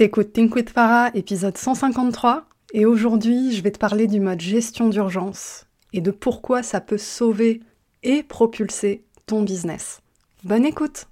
T'écoutes 0.00 0.32
Think 0.32 0.54
with 0.54 0.70
Farah, 0.70 1.10
épisode 1.12 1.58
153, 1.58 2.44
et 2.72 2.86
aujourd'hui 2.86 3.54
je 3.54 3.62
vais 3.62 3.70
te 3.70 3.78
parler 3.78 4.06
du 4.06 4.18
mode 4.18 4.40
gestion 4.40 4.88
d'urgence 4.88 5.66
et 5.92 6.00
de 6.00 6.10
pourquoi 6.10 6.62
ça 6.62 6.80
peut 6.80 6.96
sauver 6.96 7.60
et 8.02 8.22
propulser 8.22 9.04
ton 9.26 9.42
business. 9.42 10.00
Bonne 10.42 10.64
écoute 10.64 11.06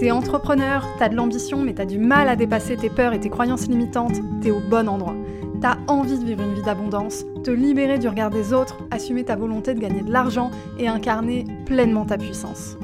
T'es 0.00 0.10
entrepreneur, 0.10 0.84
t'as 0.98 1.08
de 1.08 1.14
l'ambition 1.14 1.62
mais 1.62 1.74
t'as 1.74 1.86
du 1.86 2.00
mal 2.00 2.28
à 2.28 2.34
dépasser 2.34 2.76
tes 2.76 2.90
peurs 2.90 3.12
et 3.12 3.20
tes 3.20 3.30
croyances 3.30 3.68
limitantes, 3.68 4.16
t'es 4.42 4.50
au 4.50 4.58
bon 4.68 4.88
endroit. 4.88 5.14
T'as 5.60 5.76
envie 5.86 6.18
de 6.18 6.24
vivre 6.24 6.42
une 6.42 6.54
vie 6.54 6.64
d'abondance, 6.64 7.24
te 7.44 7.52
libérer 7.52 8.00
du 8.00 8.08
regard 8.08 8.30
des 8.30 8.52
autres, 8.52 8.78
assumer 8.90 9.22
ta 9.22 9.36
volonté 9.36 9.74
de 9.74 9.80
gagner 9.80 10.02
de 10.02 10.10
l'argent 10.10 10.50
et 10.76 10.88
incarner 10.88 11.44
pleinement 11.66 12.04
ta 12.04 12.18
puissance. 12.18 12.76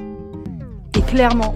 Et 0.97 1.01
clairement, 1.01 1.55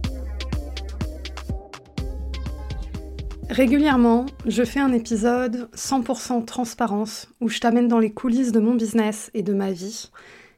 Régulièrement, 3.51 4.27
je 4.45 4.63
fais 4.63 4.79
un 4.79 4.93
épisode 4.93 5.69
100% 5.75 6.45
transparence 6.45 7.27
où 7.41 7.49
je 7.49 7.59
t'amène 7.59 7.89
dans 7.89 7.99
les 7.99 8.13
coulisses 8.13 8.53
de 8.53 8.61
mon 8.61 8.75
business 8.75 9.29
et 9.33 9.43
de 9.43 9.53
ma 9.53 9.73
vie. 9.73 10.09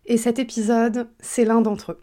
Et 0.05 0.17
cet 0.17 0.37
épisode, 0.37 1.07
c'est 1.19 1.43
l'un 1.43 1.61
d'entre 1.61 1.93
eux. 1.93 1.99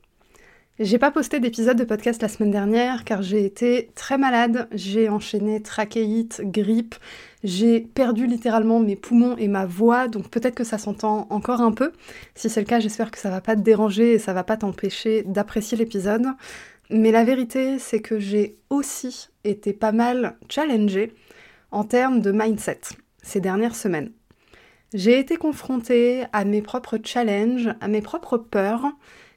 J'ai 0.81 0.99
pas 0.99 1.13
posté 1.13 1.39
d'épisode 1.39 1.77
de 1.77 1.85
podcast 1.85 2.21
la 2.21 2.27
semaine 2.27 2.51
dernière 2.51 3.05
car 3.05 3.23
j'ai 3.23 3.45
été 3.45 3.93
très 3.95 4.19
malade, 4.19 4.67
j'ai 4.73 5.09
enchaîné 5.09 5.63
trachéite, 5.63 6.43
grippe, 6.43 6.97
j'ai 7.45 7.79
perdu 7.79 8.27
littéralement 8.27 8.81
mes 8.81 8.97
poumons 8.97 9.37
et 9.37 9.47
ma 9.47 9.67
voix, 9.67 10.09
donc 10.09 10.29
peut-être 10.29 10.57
que 10.57 10.65
ça 10.65 10.77
s'entend 10.77 11.29
encore 11.31 11.61
un 11.61 11.71
peu. 11.71 11.93
Si 12.35 12.51
c'est 12.51 12.61
le 12.61 12.67
cas, 12.67 12.81
j'espère 12.81 13.13
que 13.13 13.19
ça 13.19 13.31
va 13.31 13.41
pas 13.41 13.55
te 13.55 13.61
déranger 13.61 14.15
et 14.15 14.19
ça 14.19 14.33
va 14.33 14.43
pas 14.43 14.57
t'empêcher 14.57 15.23
d'apprécier 15.23 15.79
l'épisode. 15.79 16.27
Mais 16.91 17.13
la 17.13 17.23
vérité, 17.23 17.79
c'est 17.79 18.01
que 18.01 18.19
j'ai 18.19 18.57
aussi 18.71 19.30
été 19.45 19.73
pas 19.73 19.93
mal 19.93 20.37
challengée 20.49 21.15
en 21.71 21.85
termes 21.85 22.21
de 22.21 22.33
mindset 22.33 22.81
ces 23.23 23.41
dernières 23.41 23.77
semaines. 23.77 24.13
J'ai 24.93 25.19
été 25.19 25.37
confrontée 25.37 26.25
à 26.33 26.45
mes 26.45 26.63
propres 26.63 26.99
challenges, 27.03 27.71
à 27.81 27.89
mes 27.89 28.03
propres 28.03 28.39
peurs, 28.39 28.87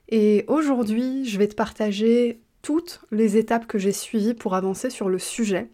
et 0.10 0.46
aujourd'hui, 0.48 1.26
je 1.26 1.38
vais 1.38 1.48
te 1.48 1.56
partager 1.56 2.42
toutes 2.62 3.02
les 3.12 3.38
étapes 3.38 3.68
que 3.68 3.78
j'ai 3.78 3.92
suivies 3.92 4.34
pour 4.34 4.56
avancer 4.56 4.90
sur 4.90 5.10
le 5.10 5.20
sujet, 5.20 5.70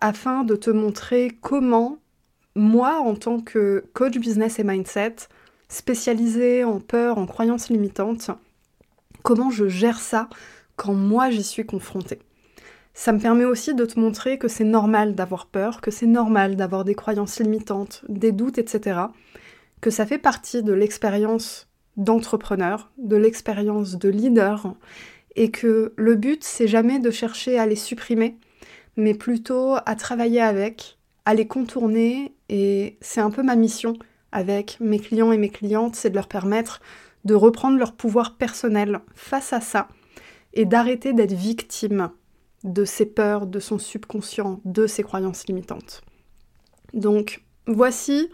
afin 0.00 0.44
de 0.44 0.54
te 0.54 0.70
montrer 0.70 1.32
comment, 1.40 1.98
moi, 2.54 3.00
en 3.00 3.14
tant 3.14 3.40
que 3.40 3.84
coach 3.94 4.18
business 4.18 4.58
et 4.58 4.64
mindset, 4.64 5.16
spécialisée 5.68 6.62
en 6.62 6.78
peur, 6.78 7.18
en 7.18 7.26
croyances 7.26 7.68
limitantes, 7.68 8.30
comment 9.22 9.50
je 9.50 9.68
gère 9.68 9.98
ça 9.98 10.28
quand 10.76 10.94
moi 10.94 11.30
j'y 11.30 11.42
suis 11.42 11.66
confrontée. 11.66 12.20
Ça 12.92 13.12
me 13.12 13.18
permet 13.18 13.44
aussi 13.44 13.74
de 13.74 13.84
te 13.84 13.98
montrer 13.98 14.38
que 14.38 14.48
c'est 14.48 14.64
normal 14.64 15.14
d'avoir 15.14 15.46
peur, 15.46 15.80
que 15.80 15.90
c'est 15.90 16.06
normal 16.06 16.56
d'avoir 16.56 16.84
des 16.84 16.94
croyances 16.94 17.40
limitantes, 17.40 18.04
des 18.08 18.32
doutes, 18.32 18.58
etc. 18.58 19.00
Que 19.80 19.90
ça 19.90 20.06
fait 20.06 20.18
partie 20.18 20.62
de 20.62 20.72
l'expérience 20.72 21.68
d'entrepreneur, 21.96 22.90
de 22.98 23.16
l'expérience 23.16 23.96
de 23.96 24.08
leader, 24.08 24.74
et 25.36 25.50
que 25.50 25.92
le 25.96 26.14
but 26.14 26.44
c'est 26.44 26.68
jamais 26.68 26.98
de 26.98 27.10
chercher 27.10 27.58
à 27.58 27.66
les 27.66 27.76
supprimer, 27.76 28.38
mais 28.96 29.14
plutôt 29.14 29.76
à 29.86 29.94
travailler 29.96 30.40
avec, 30.40 30.98
à 31.24 31.34
les 31.34 31.46
contourner, 31.46 32.34
et 32.48 32.98
c'est 33.00 33.20
un 33.20 33.30
peu 33.30 33.42
ma 33.42 33.56
mission 33.56 33.94
avec 34.32 34.78
mes 34.80 34.98
clients 34.98 35.32
et 35.32 35.38
mes 35.38 35.50
clientes, 35.50 35.96
c'est 35.96 36.10
de 36.10 36.14
leur 36.14 36.28
permettre 36.28 36.80
de 37.24 37.34
reprendre 37.34 37.78
leur 37.78 37.92
pouvoir 37.92 38.36
personnel 38.36 39.00
face 39.14 39.52
à 39.52 39.60
ça 39.60 39.88
et 40.54 40.64
d'arrêter 40.64 41.12
d'être 41.12 41.32
victime 41.32 42.10
de 42.64 42.84
ses 42.84 43.06
peurs, 43.06 43.46
de 43.46 43.60
son 43.60 43.78
subconscient, 43.78 44.60
de 44.64 44.86
ses 44.86 45.02
croyances 45.02 45.46
limitantes. 45.46 46.02
Donc 46.92 47.42
voici 47.66 48.28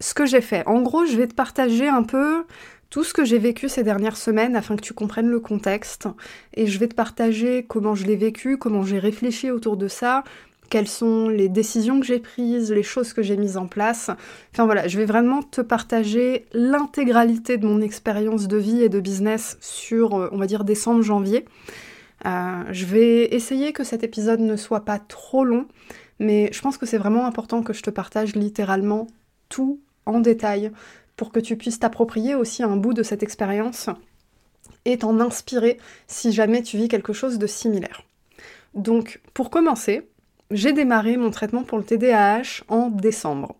ce 0.00 0.14
que 0.14 0.26
j'ai 0.26 0.40
fait. 0.40 0.66
En 0.66 0.82
gros, 0.82 1.06
je 1.06 1.16
vais 1.16 1.26
te 1.26 1.34
partager 1.34 1.88
un 1.88 2.02
peu 2.02 2.44
tout 2.90 3.04
ce 3.04 3.12
que 3.12 3.24
j'ai 3.24 3.38
vécu 3.38 3.68
ces 3.68 3.82
dernières 3.82 4.16
semaines 4.16 4.56
afin 4.56 4.76
que 4.76 4.82
tu 4.82 4.94
comprennes 4.94 5.28
le 5.28 5.40
contexte 5.40 6.08
et 6.54 6.66
je 6.66 6.78
vais 6.78 6.88
te 6.88 6.94
partager 6.94 7.64
comment 7.64 7.94
je 7.94 8.06
l'ai 8.06 8.16
vécu, 8.16 8.58
comment 8.58 8.82
j'ai 8.82 8.98
réfléchi 8.98 9.50
autour 9.50 9.76
de 9.76 9.88
ça, 9.88 10.22
quelles 10.70 10.88
sont 10.88 11.28
les 11.28 11.48
décisions 11.48 12.00
que 12.00 12.06
j'ai 12.06 12.18
prises, 12.18 12.72
les 12.72 12.82
choses 12.82 13.12
que 13.12 13.22
j'ai 13.22 13.36
mises 13.36 13.56
en 13.56 13.66
place. 13.66 14.10
Enfin 14.52 14.66
voilà, 14.66 14.88
je 14.88 14.98
vais 14.98 15.04
vraiment 15.04 15.42
te 15.42 15.60
partager 15.60 16.46
l'intégralité 16.52 17.56
de 17.56 17.66
mon 17.66 17.80
expérience 17.80 18.48
de 18.48 18.56
vie 18.56 18.82
et 18.82 18.88
de 18.88 19.00
business 19.00 19.58
sur, 19.60 20.14
euh, 20.14 20.28
on 20.32 20.38
va 20.38 20.46
dire, 20.46 20.64
décembre-janvier. 20.64 21.44
Euh, 22.24 22.64
je 22.70 22.86
vais 22.86 23.34
essayer 23.34 23.72
que 23.72 23.84
cet 23.84 24.02
épisode 24.02 24.40
ne 24.40 24.56
soit 24.56 24.84
pas 24.84 24.98
trop 24.98 25.44
long, 25.44 25.66
mais 26.18 26.50
je 26.52 26.60
pense 26.60 26.78
que 26.78 26.86
c'est 26.86 26.98
vraiment 26.98 27.26
important 27.26 27.62
que 27.62 27.72
je 27.72 27.82
te 27.82 27.90
partage 27.90 28.34
littéralement 28.34 29.06
tout 29.48 29.80
en 30.06 30.20
détail 30.20 30.72
pour 31.16 31.32
que 31.32 31.40
tu 31.40 31.56
puisses 31.56 31.78
t'approprier 31.78 32.34
aussi 32.34 32.62
un 32.62 32.76
bout 32.76 32.94
de 32.94 33.02
cette 33.02 33.22
expérience 33.22 33.90
et 34.84 34.98
t'en 34.98 35.20
inspirer 35.20 35.78
si 36.06 36.32
jamais 36.32 36.62
tu 36.62 36.76
vis 36.76 36.88
quelque 36.88 37.12
chose 37.12 37.38
de 37.38 37.46
similaire. 37.46 38.02
Donc, 38.74 39.20
pour 39.34 39.50
commencer, 39.50 40.08
j'ai 40.50 40.72
démarré 40.72 41.16
mon 41.16 41.30
traitement 41.30 41.64
pour 41.64 41.78
le 41.78 41.84
TDAH 41.84 42.64
en 42.68 42.88
décembre. 42.88 43.56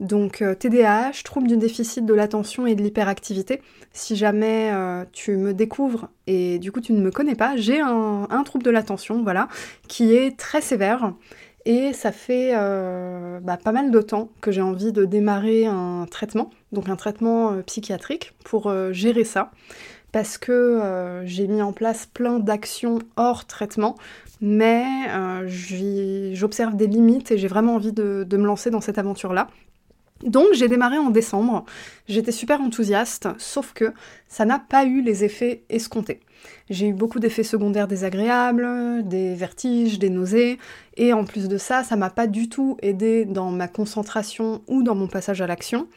Donc 0.00 0.42
TDAH, 0.58 1.08
euh, 1.08 1.12
trouble 1.24 1.46
du 1.46 1.58
déficit 1.58 2.06
de 2.06 2.14
l'attention 2.14 2.66
et 2.66 2.74
de 2.74 2.82
l'hyperactivité. 2.82 3.60
Si 3.92 4.16
jamais 4.16 4.70
euh, 4.72 5.04
tu 5.12 5.36
me 5.36 5.52
découvres 5.52 6.08
et 6.26 6.58
du 6.58 6.72
coup 6.72 6.80
tu 6.80 6.94
ne 6.94 7.00
me 7.02 7.10
connais 7.10 7.34
pas, 7.34 7.56
j'ai 7.56 7.80
un, 7.80 8.42
trouble 8.44 8.64
de 8.64 8.70
l'attention, 8.70 9.22
voilà, 9.22 9.48
qui 9.88 10.14
est 10.14 10.38
très 10.38 10.62
sévère. 10.62 11.12
Et 11.66 11.92
ça 11.92 12.10
fait 12.10 12.52
euh, 12.54 13.38
bah, 13.40 13.58
pas 13.62 13.72
mal 13.72 13.90
de 13.90 14.00
temps 14.00 14.30
que 14.40 14.50
j'ai 14.50 14.62
envie 14.62 14.92
de 14.92 15.04
démarrer 15.04 15.66
un 15.66 16.06
traitement, 16.10 16.48
donc 16.72 16.88
un 16.88 16.96
traitement 16.96 17.60
psychiatrique 17.66 18.32
pour 18.44 18.72
gérer 18.92 19.24
ça 19.24 19.50
parce 20.12 20.38
que 20.38 21.20
j'ai 21.24 21.46
mis 21.46 21.62
en 21.62 21.72
place 21.72 22.06
plein 22.06 22.38
d'actions 22.40 22.98
hors 23.16 23.46
traitement 23.46 23.96
mais 24.40 24.82
j'observe 25.46 26.74
des 26.74 26.86
limites 26.86 27.30
et 27.30 27.38
j'ai 27.38 27.48
vraiment 27.48 27.74
envie 27.74 27.92
de, 27.92 28.26
me 28.32 28.46
lancer 28.46 28.70
dans 28.70 28.80
cette 28.80 28.96
aventure-là. 28.96 29.48
Donc 30.24 30.48
j'ai 30.52 30.68
démarré 30.68 30.98
en 30.98 31.08
décembre, 31.08 31.64
j'étais 32.06 32.32
super 32.32 32.60
enthousiaste, 32.60 33.28
sauf 33.38 33.72
que 33.72 33.92
ça 34.28 34.44
n'a 34.44 34.58
pas 34.58 34.84
eu 34.84 35.00
les 35.00 35.24
effets 35.24 35.62
escomptés. 35.70 36.20
J'ai 36.68 36.88
eu 36.88 36.92
beaucoup 36.92 37.20
d'effets 37.20 37.42
secondaires 37.42 37.88
désagréables, 37.88 38.66
des 39.08 39.34
vertiges, 39.34 39.98
des 39.98 40.10
nausées, 40.10 40.58
et 40.98 41.14
en 41.14 41.24
plus 41.24 41.48
de 41.48 41.56
ça, 41.56 41.84
ça 41.84 41.96
m'a 41.96 42.10
pas 42.10 42.26
du 42.26 42.50
tout 42.50 42.76
aidé 42.82 43.24
dans 43.24 43.50
ma 43.50 43.66
concentration 43.66 44.62
ou 44.68 44.82
dans 44.82 44.94
mon 44.94 45.06
passage 45.06 45.40
à 45.40 45.46
l'action. 45.46 45.88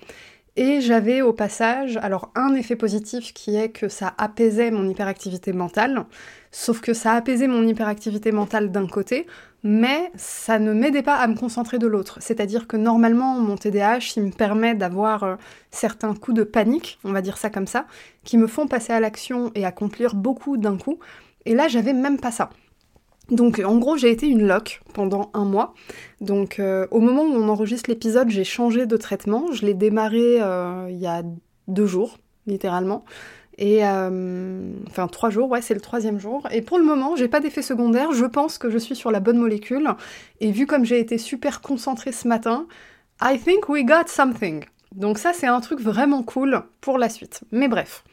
Et 0.55 0.81
j'avais 0.81 1.21
au 1.21 1.33
passage, 1.33 1.97
alors 1.97 2.31
un 2.35 2.53
effet 2.53 2.75
positif 2.75 3.33
qui 3.33 3.55
est 3.55 3.69
que 3.69 3.89
ça 3.89 4.13
apaisait 4.17 4.69
mon 4.71 4.87
hyperactivité 4.87 5.51
mentale, 5.51 6.05
sauf 6.51 6.79
que 6.79 6.93
ça 6.93 7.13
apaisait 7.13 7.47
mon 7.47 7.67
hyperactivité 7.67 8.31
mentale 8.31 8.71
d'un 8.71 8.87
côté, 8.87 9.25
mais 9.63 10.11
ça 10.15 10.59
ne 10.59 10.73
m'aidait 10.73 11.03
pas 11.03 11.15
à 11.15 11.27
me 11.27 11.35
concentrer 11.35 11.79
de 11.79 11.87
l'autre. 11.87 12.17
C'est-à-dire 12.21 12.67
que 12.67 12.75
normalement, 12.75 13.39
mon 13.39 13.55
TDAH, 13.55 14.13
il 14.17 14.23
me 14.23 14.31
permet 14.31 14.75
d'avoir 14.75 15.23
euh, 15.23 15.35
certains 15.71 16.13
coups 16.13 16.37
de 16.37 16.43
panique, 16.43 16.99
on 17.03 17.13
va 17.13 17.21
dire 17.21 17.37
ça 17.37 17.49
comme 17.49 17.67
ça, 17.67 17.85
qui 18.23 18.37
me 18.37 18.47
font 18.47 18.67
passer 18.67 18.91
à 18.91 18.99
l'action 18.99 19.51
et 19.55 19.65
accomplir 19.65 20.15
beaucoup 20.15 20.57
d'un 20.57 20.77
coup. 20.77 20.99
Et 21.45 21.55
là, 21.55 21.67
j'avais 21.69 21.93
même 21.93 22.19
pas 22.19 22.31
ça. 22.31 22.49
Donc 23.29 23.61
en 23.65 23.77
gros 23.77 23.95
j'ai 23.95 24.11
été 24.11 24.27
une 24.27 24.45
loc 24.45 24.81
pendant 24.93 25.31
un 25.33 25.45
mois. 25.45 25.73
Donc 26.19 26.59
euh, 26.59 26.87
au 26.91 26.99
moment 26.99 27.23
où 27.23 27.33
on 27.33 27.47
enregistre 27.47 27.89
l'épisode 27.89 28.29
j'ai 28.29 28.43
changé 28.43 28.85
de 28.85 28.97
traitement. 28.97 29.51
Je 29.53 29.65
l'ai 29.65 29.73
démarré 29.73 30.41
euh, 30.41 30.87
il 30.89 30.97
y 30.97 31.07
a 31.07 31.23
deux 31.69 31.85
jours 31.85 32.17
littéralement. 32.47 33.05
Et 33.57 33.85
euh, 33.85 34.71
enfin 34.87 35.07
trois 35.07 35.29
jours, 35.29 35.49
ouais 35.49 35.61
c'est 35.61 35.73
le 35.73 35.81
troisième 35.81 36.19
jour. 36.19 36.47
Et 36.51 36.61
pour 36.61 36.77
le 36.77 36.83
moment 36.83 37.15
j'ai 37.15 37.27
pas 37.27 37.39
d'effet 37.39 37.61
secondaire. 37.61 38.11
Je 38.11 38.25
pense 38.25 38.57
que 38.57 38.69
je 38.69 38.77
suis 38.77 38.95
sur 38.95 39.11
la 39.11 39.19
bonne 39.19 39.37
molécule. 39.37 39.89
Et 40.39 40.51
vu 40.51 40.65
comme 40.65 40.85
j'ai 40.85 40.99
été 40.99 41.17
super 41.17 41.61
concentrée 41.61 42.11
ce 42.11 42.27
matin, 42.27 42.67
I 43.21 43.39
think 43.39 43.69
we 43.69 43.85
got 43.85 44.07
something. 44.07 44.65
Donc 44.95 45.17
ça 45.17 45.33
c'est 45.33 45.47
un 45.47 45.61
truc 45.61 45.79
vraiment 45.79 46.23
cool 46.23 46.63
pour 46.81 46.97
la 46.97 47.09
suite. 47.09 47.41
Mais 47.51 47.67
bref, 47.67 48.03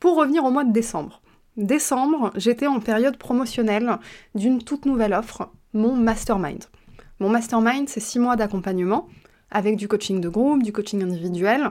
pour 0.00 0.16
revenir 0.16 0.44
au 0.44 0.50
mois 0.50 0.64
de 0.64 0.72
décembre 0.72 1.22
décembre, 1.56 2.30
j'étais 2.36 2.66
en 2.66 2.80
période 2.80 3.16
promotionnelle 3.16 3.98
d'une 4.34 4.62
toute 4.62 4.86
nouvelle 4.86 5.12
offre, 5.12 5.50
mon 5.72 5.94
mastermind. 5.94 6.64
Mon 7.18 7.28
mastermind, 7.28 7.88
c'est 7.88 8.00
six 8.00 8.18
mois 8.18 8.36
d'accompagnement 8.36 9.08
avec 9.50 9.76
du 9.76 9.86
coaching 9.86 10.20
de 10.20 10.28
groupe, 10.28 10.62
du 10.62 10.72
coaching 10.72 11.02
individuel 11.02 11.70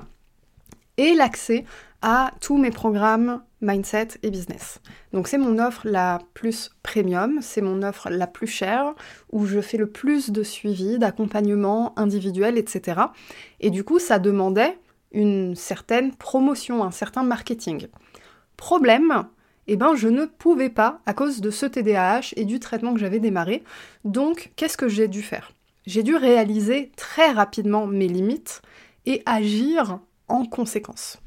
et 0.97 1.13
l'accès 1.13 1.65
à 2.01 2.31
tous 2.41 2.57
mes 2.57 2.71
programmes 2.71 3.41
mindset 3.61 4.09
et 4.23 4.31
business. 4.31 4.79
Donc 5.13 5.27
c'est 5.27 5.37
mon 5.37 5.59
offre 5.59 5.87
la 5.87 6.19
plus 6.33 6.71
premium, 6.83 7.39
c'est 7.41 7.61
mon 7.61 7.83
offre 7.83 8.09
la 8.09 8.27
plus 8.27 8.47
chère, 8.47 8.93
où 9.31 9.45
je 9.45 9.61
fais 9.61 9.77
le 9.77 9.87
plus 9.87 10.31
de 10.31 10.43
suivi, 10.43 10.97
d'accompagnement 10.97 11.97
individuel, 11.97 12.57
etc. 12.57 13.01
Et 13.59 13.69
du 13.69 13.83
coup, 13.83 13.99
ça 13.99 14.19
demandait 14.19 14.77
une 15.11 15.55
certaine 15.55 16.13
promotion, 16.15 16.83
un 16.83 16.91
certain 16.91 17.23
marketing. 17.23 17.87
Problème, 18.57 19.25
eh 19.67 19.75
ben 19.75 19.95
je 19.95 20.07
ne 20.07 20.25
pouvais 20.25 20.69
pas 20.69 21.01
à 21.05 21.13
cause 21.13 21.41
de 21.41 21.51
ce 21.51 21.65
TDAH 21.65 22.33
et 22.35 22.45
du 22.45 22.59
traitement 22.59 22.93
que 22.93 22.99
j'avais 22.99 23.19
démarré. 23.19 23.63
Donc 24.05 24.51
qu'est-ce 24.55 24.77
que 24.77 24.87
j'ai 24.87 25.07
dû 25.07 25.21
faire? 25.21 25.51
J'ai 25.85 26.03
dû 26.03 26.15
réaliser 26.15 26.91
très 26.95 27.31
rapidement 27.31 27.87
mes 27.87 28.07
limites 28.07 28.61
et 29.05 29.21
agir 29.25 29.99
en 30.27 30.45
conséquence. 30.45 31.20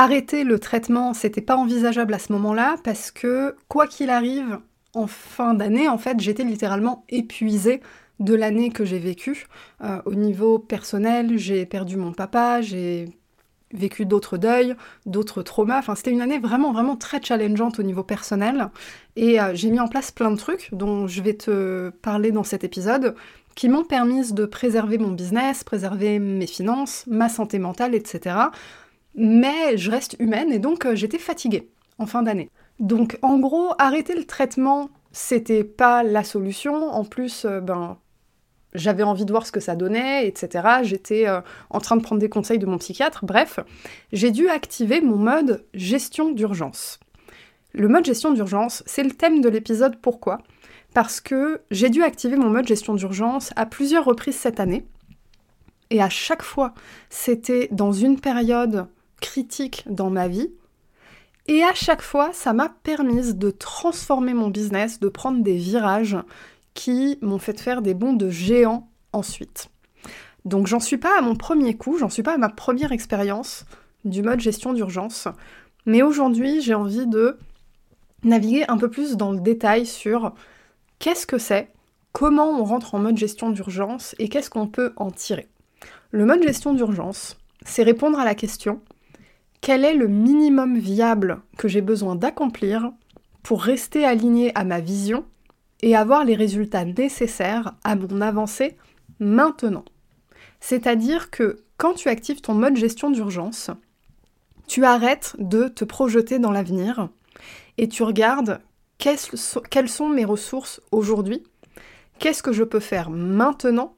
Arrêter 0.00 0.44
le 0.44 0.60
traitement, 0.60 1.12
c'était 1.12 1.40
pas 1.40 1.56
envisageable 1.56 2.14
à 2.14 2.20
ce 2.20 2.30
moment-là 2.30 2.76
parce 2.84 3.10
que 3.10 3.56
quoi 3.66 3.88
qu'il 3.88 4.10
arrive, 4.10 4.60
en 4.94 5.08
fin 5.08 5.54
d'année, 5.54 5.88
en 5.88 5.98
fait, 5.98 6.20
j'étais 6.20 6.44
littéralement 6.44 7.04
épuisée 7.08 7.80
de 8.20 8.32
l'année 8.36 8.70
que 8.70 8.84
j'ai 8.84 9.00
vécue. 9.00 9.48
Euh, 9.82 10.00
au 10.04 10.14
niveau 10.14 10.60
personnel, 10.60 11.36
j'ai 11.36 11.66
perdu 11.66 11.96
mon 11.96 12.12
papa, 12.12 12.60
j'ai 12.62 13.08
vécu 13.72 14.06
d'autres 14.06 14.38
deuils, 14.38 14.76
d'autres 15.04 15.42
traumas. 15.42 15.80
Enfin, 15.80 15.96
c'était 15.96 16.12
une 16.12 16.20
année 16.20 16.38
vraiment, 16.38 16.72
vraiment 16.72 16.94
très 16.94 17.20
challengeante 17.20 17.80
au 17.80 17.82
niveau 17.82 18.04
personnel. 18.04 18.68
Et 19.16 19.40
euh, 19.40 19.50
j'ai 19.54 19.68
mis 19.68 19.80
en 19.80 19.88
place 19.88 20.12
plein 20.12 20.30
de 20.30 20.36
trucs 20.36 20.68
dont 20.70 21.08
je 21.08 21.20
vais 21.22 21.34
te 21.34 21.90
parler 22.02 22.30
dans 22.30 22.44
cet 22.44 22.62
épisode 22.62 23.16
qui 23.56 23.68
m'ont 23.68 23.82
permis 23.82 24.32
de 24.32 24.46
préserver 24.46 24.98
mon 24.98 25.10
business, 25.10 25.64
préserver 25.64 26.20
mes 26.20 26.46
finances, 26.46 27.02
ma 27.08 27.28
santé 27.28 27.58
mentale, 27.58 27.96
etc. 27.96 28.36
Mais 29.20 29.76
je 29.76 29.90
reste 29.90 30.14
humaine 30.20 30.52
et 30.52 30.60
donc 30.60 30.86
euh, 30.86 30.94
j'étais 30.94 31.18
fatiguée 31.18 31.68
en 31.98 32.06
fin 32.06 32.22
d'année. 32.22 32.50
Donc 32.78 33.18
en 33.22 33.40
gros, 33.40 33.72
arrêter 33.78 34.14
le 34.14 34.24
traitement, 34.24 34.90
c'était 35.10 35.64
pas 35.64 36.04
la 36.04 36.22
solution. 36.22 36.88
En 36.88 37.04
plus, 37.04 37.44
euh, 37.44 37.60
ben, 37.60 37.98
j'avais 38.74 39.02
envie 39.02 39.24
de 39.24 39.32
voir 39.32 39.44
ce 39.44 39.50
que 39.50 39.58
ça 39.58 39.74
donnait, 39.74 40.28
etc. 40.28 40.68
J'étais 40.82 41.26
euh, 41.26 41.40
en 41.70 41.80
train 41.80 41.96
de 41.96 42.02
prendre 42.02 42.20
des 42.20 42.28
conseils 42.28 42.60
de 42.60 42.66
mon 42.66 42.78
psychiatre. 42.78 43.24
Bref, 43.24 43.58
j'ai 44.12 44.30
dû 44.30 44.48
activer 44.48 45.00
mon 45.00 45.16
mode 45.16 45.64
gestion 45.74 46.30
d'urgence. 46.30 47.00
Le 47.72 47.88
mode 47.88 48.04
gestion 48.04 48.32
d'urgence, 48.32 48.84
c'est 48.86 49.02
le 49.02 49.10
thème 49.10 49.40
de 49.40 49.48
l'épisode 49.48 50.00
Pourquoi? 50.00 50.38
Parce 50.94 51.20
que 51.20 51.62
j'ai 51.72 51.90
dû 51.90 52.04
activer 52.04 52.36
mon 52.36 52.50
mode 52.50 52.68
gestion 52.68 52.94
d'urgence 52.94 53.50
à 53.56 53.66
plusieurs 53.66 54.04
reprises 54.04 54.36
cette 54.36 54.60
année. 54.60 54.86
Et 55.90 56.00
à 56.00 56.08
chaque 56.08 56.42
fois, 56.44 56.72
c'était 57.10 57.68
dans 57.72 57.92
une 57.92 58.20
période 58.20 58.86
critique 59.20 59.84
dans 59.86 60.10
ma 60.10 60.28
vie. 60.28 60.50
Et 61.46 61.62
à 61.62 61.74
chaque 61.74 62.02
fois, 62.02 62.30
ça 62.32 62.52
m'a 62.52 62.68
permis 62.68 63.34
de 63.34 63.50
transformer 63.50 64.34
mon 64.34 64.48
business, 64.48 65.00
de 65.00 65.08
prendre 65.08 65.42
des 65.42 65.56
virages 65.56 66.18
qui 66.74 67.18
m'ont 67.22 67.38
fait 67.38 67.58
faire 67.58 67.82
des 67.82 67.94
bons 67.94 68.12
de 68.12 68.28
géant 68.28 68.88
ensuite. 69.12 69.70
Donc 70.44 70.66
j'en 70.66 70.80
suis 70.80 70.98
pas 70.98 71.18
à 71.18 71.22
mon 71.22 71.34
premier 71.34 71.76
coup, 71.76 71.98
j'en 71.98 72.08
suis 72.08 72.22
pas 72.22 72.34
à 72.34 72.38
ma 72.38 72.48
première 72.48 72.92
expérience 72.92 73.64
du 74.04 74.22
mode 74.22 74.40
gestion 74.40 74.72
d'urgence, 74.72 75.28
mais 75.86 76.02
aujourd'hui 76.02 76.60
j'ai 76.60 76.74
envie 76.74 77.06
de 77.06 77.36
naviguer 78.24 78.64
un 78.68 78.76
peu 78.76 78.90
plus 78.90 79.16
dans 79.16 79.32
le 79.32 79.40
détail 79.40 79.86
sur 79.86 80.32
qu'est-ce 80.98 81.26
que 81.26 81.38
c'est, 81.38 81.72
comment 82.12 82.50
on 82.50 82.64
rentre 82.64 82.94
en 82.94 82.98
mode 82.98 83.16
gestion 83.16 83.50
d'urgence 83.50 84.14
et 84.18 84.28
qu'est-ce 84.28 84.50
qu'on 84.50 84.68
peut 84.68 84.92
en 84.96 85.10
tirer. 85.10 85.48
Le 86.10 86.24
mode 86.24 86.42
gestion 86.42 86.72
d'urgence, 86.72 87.36
c'est 87.64 87.82
répondre 87.82 88.18
à 88.18 88.24
la 88.24 88.34
question 88.34 88.80
quel 89.60 89.84
est 89.84 89.94
le 89.94 90.08
minimum 90.08 90.78
viable 90.78 91.40
que 91.56 91.68
j'ai 91.68 91.80
besoin 91.80 92.14
d'accomplir 92.14 92.92
pour 93.42 93.62
rester 93.62 94.04
aligné 94.04 94.52
à 94.54 94.64
ma 94.64 94.80
vision 94.80 95.24
et 95.82 95.96
avoir 95.96 96.24
les 96.24 96.34
résultats 96.34 96.84
nécessaires 96.84 97.74
à 97.84 97.96
mon 97.96 98.20
avancée 98.20 98.76
maintenant? 99.20 99.84
C'est-à-dire 100.60 101.30
que 101.30 101.62
quand 101.76 101.94
tu 101.94 102.08
actives 102.08 102.40
ton 102.40 102.54
mode 102.54 102.76
gestion 102.76 103.10
d'urgence, 103.10 103.70
tu 104.66 104.84
arrêtes 104.84 105.34
de 105.38 105.68
te 105.68 105.84
projeter 105.84 106.38
dans 106.38 106.52
l'avenir 106.52 107.08
et 107.78 107.88
tu 107.88 108.02
regardes 108.02 108.60
quelles 108.98 109.88
sont 109.88 110.08
mes 110.08 110.24
ressources 110.24 110.80
aujourd'hui, 110.90 111.44
qu'est-ce 112.18 112.42
que 112.42 112.52
je 112.52 112.64
peux 112.64 112.80
faire 112.80 113.10
maintenant, 113.10 113.94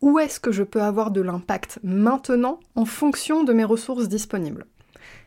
où 0.00 0.18
est-ce 0.18 0.40
que 0.40 0.50
je 0.50 0.64
peux 0.64 0.82
avoir 0.82 1.10
de 1.10 1.20
l'impact 1.20 1.78
maintenant 1.84 2.58
en 2.74 2.84
fonction 2.84 3.44
de 3.44 3.52
mes 3.52 3.64
ressources 3.64 4.08
disponibles? 4.08 4.66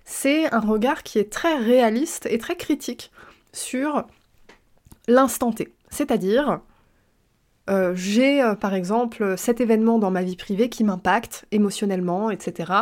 C'est 0.05 0.53
un 0.53 0.59
regard 0.59 1.03
qui 1.03 1.19
est 1.19 1.31
très 1.31 1.55
réaliste 1.57 2.27
et 2.29 2.37
très 2.37 2.55
critique 2.55 3.11
sur 3.53 4.05
l'instant 5.07 5.51
T. 5.51 5.73
C'est-à-dire, 5.89 6.59
euh, 7.69 7.93
j'ai 7.95 8.41
euh, 8.41 8.55
par 8.55 8.73
exemple 8.73 9.35
cet 9.37 9.61
événement 9.61 9.99
dans 9.99 10.11
ma 10.11 10.23
vie 10.23 10.35
privée 10.35 10.69
qui 10.69 10.83
m'impacte 10.83 11.45
émotionnellement, 11.51 12.29
etc., 12.29 12.73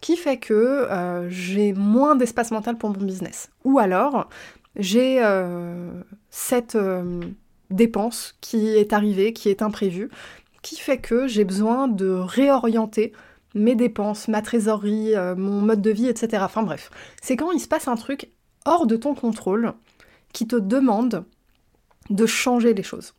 qui 0.00 0.16
fait 0.16 0.38
que 0.38 0.54
euh, 0.54 1.28
j'ai 1.28 1.72
moins 1.72 2.16
d'espace 2.16 2.50
mental 2.50 2.76
pour 2.76 2.90
mon 2.90 3.04
business. 3.04 3.50
Ou 3.64 3.78
alors, 3.78 4.28
j'ai 4.76 5.22
cette 6.30 6.78
dépense 7.70 8.36
qui 8.40 8.68
est 8.68 8.92
arrivée, 8.92 9.32
qui 9.32 9.48
est 9.50 9.62
imprévue, 9.62 10.08
qui 10.62 10.76
fait 10.76 10.98
que 10.98 11.26
j'ai 11.26 11.44
besoin 11.44 11.88
de 11.88 12.08
réorienter 12.08 13.12
mes 13.54 13.74
dépenses, 13.74 14.28
ma 14.28 14.42
trésorerie, 14.42 15.14
mon 15.36 15.60
mode 15.60 15.82
de 15.82 15.90
vie, 15.90 16.08
etc. 16.08 16.42
Enfin 16.44 16.62
bref, 16.62 16.90
c'est 17.20 17.36
quand 17.36 17.50
il 17.52 17.60
se 17.60 17.68
passe 17.68 17.88
un 17.88 17.96
truc 17.96 18.30
hors 18.64 18.86
de 18.86 18.96
ton 18.96 19.14
contrôle 19.14 19.74
qui 20.32 20.46
te 20.46 20.56
demande 20.56 21.24
de 22.10 22.26
changer 22.26 22.74
les 22.74 22.82
choses. 22.82 23.14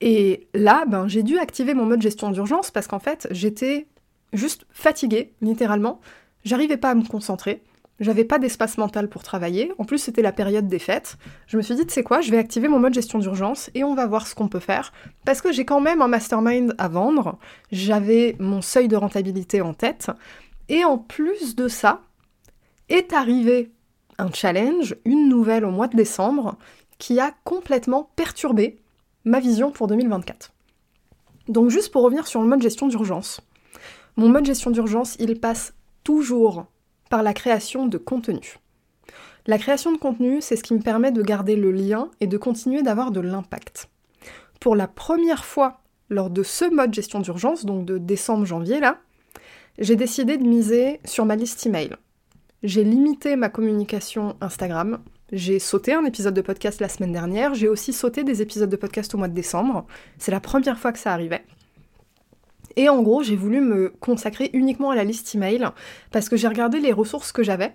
Et 0.00 0.46
là, 0.54 0.84
ben, 0.86 1.08
j'ai 1.08 1.22
dû 1.22 1.38
activer 1.38 1.74
mon 1.74 1.86
mode 1.86 2.02
gestion 2.02 2.30
d'urgence 2.30 2.70
parce 2.70 2.86
qu'en 2.86 2.98
fait, 2.98 3.26
j'étais 3.30 3.86
juste 4.32 4.66
fatiguée, 4.70 5.32
littéralement. 5.40 6.00
J'arrivais 6.44 6.76
pas 6.76 6.90
à 6.90 6.94
me 6.94 7.06
concentrer. 7.06 7.62
J'avais 7.98 8.24
pas 8.24 8.38
d'espace 8.38 8.76
mental 8.76 9.08
pour 9.08 9.22
travailler. 9.22 9.72
En 9.78 9.84
plus, 9.84 9.98
c'était 9.98 10.22
la 10.22 10.32
période 10.32 10.68
des 10.68 10.78
fêtes. 10.78 11.16
Je 11.46 11.56
me 11.56 11.62
suis 11.62 11.74
dit, 11.74 11.84
sais 11.88 12.02
quoi, 12.02 12.20
je 12.20 12.30
vais 12.30 12.38
activer 12.38 12.68
mon 12.68 12.78
mode 12.78 12.92
gestion 12.92 13.18
d'urgence 13.18 13.70
et 13.74 13.84
on 13.84 13.94
va 13.94 14.06
voir 14.06 14.26
ce 14.26 14.34
qu'on 14.34 14.48
peut 14.48 14.60
faire. 14.60 14.92
Parce 15.24 15.40
que 15.40 15.50
j'ai 15.50 15.64
quand 15.64 15.80
même 15.80 16.02
un 16.02 16.08
mastermind 16.08 16.74
à 16.76 16.88
vendre. 16.88 17.38
J'avais 17.72 18.36
mon 18.38 18.60
seuil 18.60 18.88
de 18.88 18.96
rentabilité 18.96 19.62
en 19.62 19.72
tête. 19.72 20.10
Et 20.68 20.84
en 20.84 20.98
plus 20.98 21.56
de 21.56 21.68
ça, 21.68 22.02
est 22.88 23.12
arrivé 23.12 23.70
un 24.18 24.30
challenge, 24.30 24.96
une 25.04 25.28
nouvelle 25.28 25.64
au 25.64 25.70
mois 25.70 25.88
de 25.88 25.96
décembre, 25.96 26.56
qui 26.98 27.18
a 27.18 27.32
complètement 27.44 28.10
perturbé 28.16 28.78
ma 29.24 29.40
vision 29.40 29.70
pour 29.70 29.86
2024. 29.86 30.52
Donc 31.48 31.70
juste 31.70 31.92
pour 31.92 32.02
revenir 32.02 32.26
sur 32.26 32.42
le 32.42 32.48
mode 32.48 32.62
gestion 32.62 32.88
d'urgence. 32.88 33.40
Mon 34.16 34.28
mode 34.28 34.46
gestion 34.46 34.70
d'urgence, 34.70 35.16
il 35.18 35.38
passe 35.38 35.74
toujours 36.04 36.66
par 37.08 37.22
la 37.22 37.34
création 37.34 37.86
de 37.86 37.98
contenu. 37.98 38.58
La 39.46 39.58
création 39.58 39.92
de 39.92 39.98
contenu, 39.98 40.40
c'est 40.40 40.56
ce 40.56 40.62
qui 40.62 40.74
me 40.74 40.80
permet 40.80 41.12
de 41.12 41.22
garder 41.22 41.54
le 41.54 41.70
lien 41.70 42.10
et 42.20 42.26
de 42.26 42.36
continuer 42.36 42.82
d'avoir 42.82 43.12
de 43.12 43.20
l'impact. 43.20 43.88
Pour 44.60 44.74
la 44.74 44.88
première 44.88 45.44
fois 45.44 45.80
lors 46.08 46.30
de 46.30 46.42
ce 46.42 46.64
mode 46.64 46.94
gestion 46.94 47.20
d'urgence, 47.20 47.64
donc 47.64 47.84
de 47.84 47.98
décembre-janvier 47.98 48.80
là, 48.80 48.98
j'ai 49.78 49.96
décidé 49.96 50.36
de 50.36 50.44
miser 50.44 51.00
sur 51.04 51.24
ma 51.26 51.36
liste 51.36 51.64
email. 51.66 51.90
J'ai 52.62 52.82
limité 52.82 53.36
ma 53.36 53.48
communication 53.48 54.36
Instagram, 54.40 54.98
j'ai 55.32 55.58
sauté 55.58 55.92
un 55.92 56.04
épisode 56.04 56.34
de 56.34 56.40
podcast 56.40 56.80
la 56.80 56.88
semaine 56.88 57.12
dernière, 57.12 57.54
j'ai 57.54 57.68
aussi 57.68 57.92
sauté 57.92 58.24
des 58.24 58.42
épisodes 58.42 58.70
de 58.70 58.76
podcast 58.76 59.14
au 59.14 59.18
mois 59.18 59.28
de 59.28 59.34
décembre. 59.34 59.86
C'est 60.18 60.32
la 60.32 60.40
première 60.40 60.78
fois 60.78 60.92
que 60.92 60.98
ça 60.98 61.12
arrivait. 61.12 61.44
Et 62.76 62.88
en 62.88 63.02
gros, 63.02 63.22
j'ai 63.22 63.36
voulu 63.36 63.60
me 63.60 63.88
consacrer 64.00 64.50
uniquement 64.52 64.90
à 64.90 64.94
la 64.94 65.04
liste 65.04 65.34
email 65.34 65.66
parce 66.10 66.28
que 66.28 66.36
j'ai 66.36 66.48
regardé 66.48 66.78
les 66.78 66.92
ressources 66.92 67.32
que 67.32 67.42
j'avais. 67.42 67.72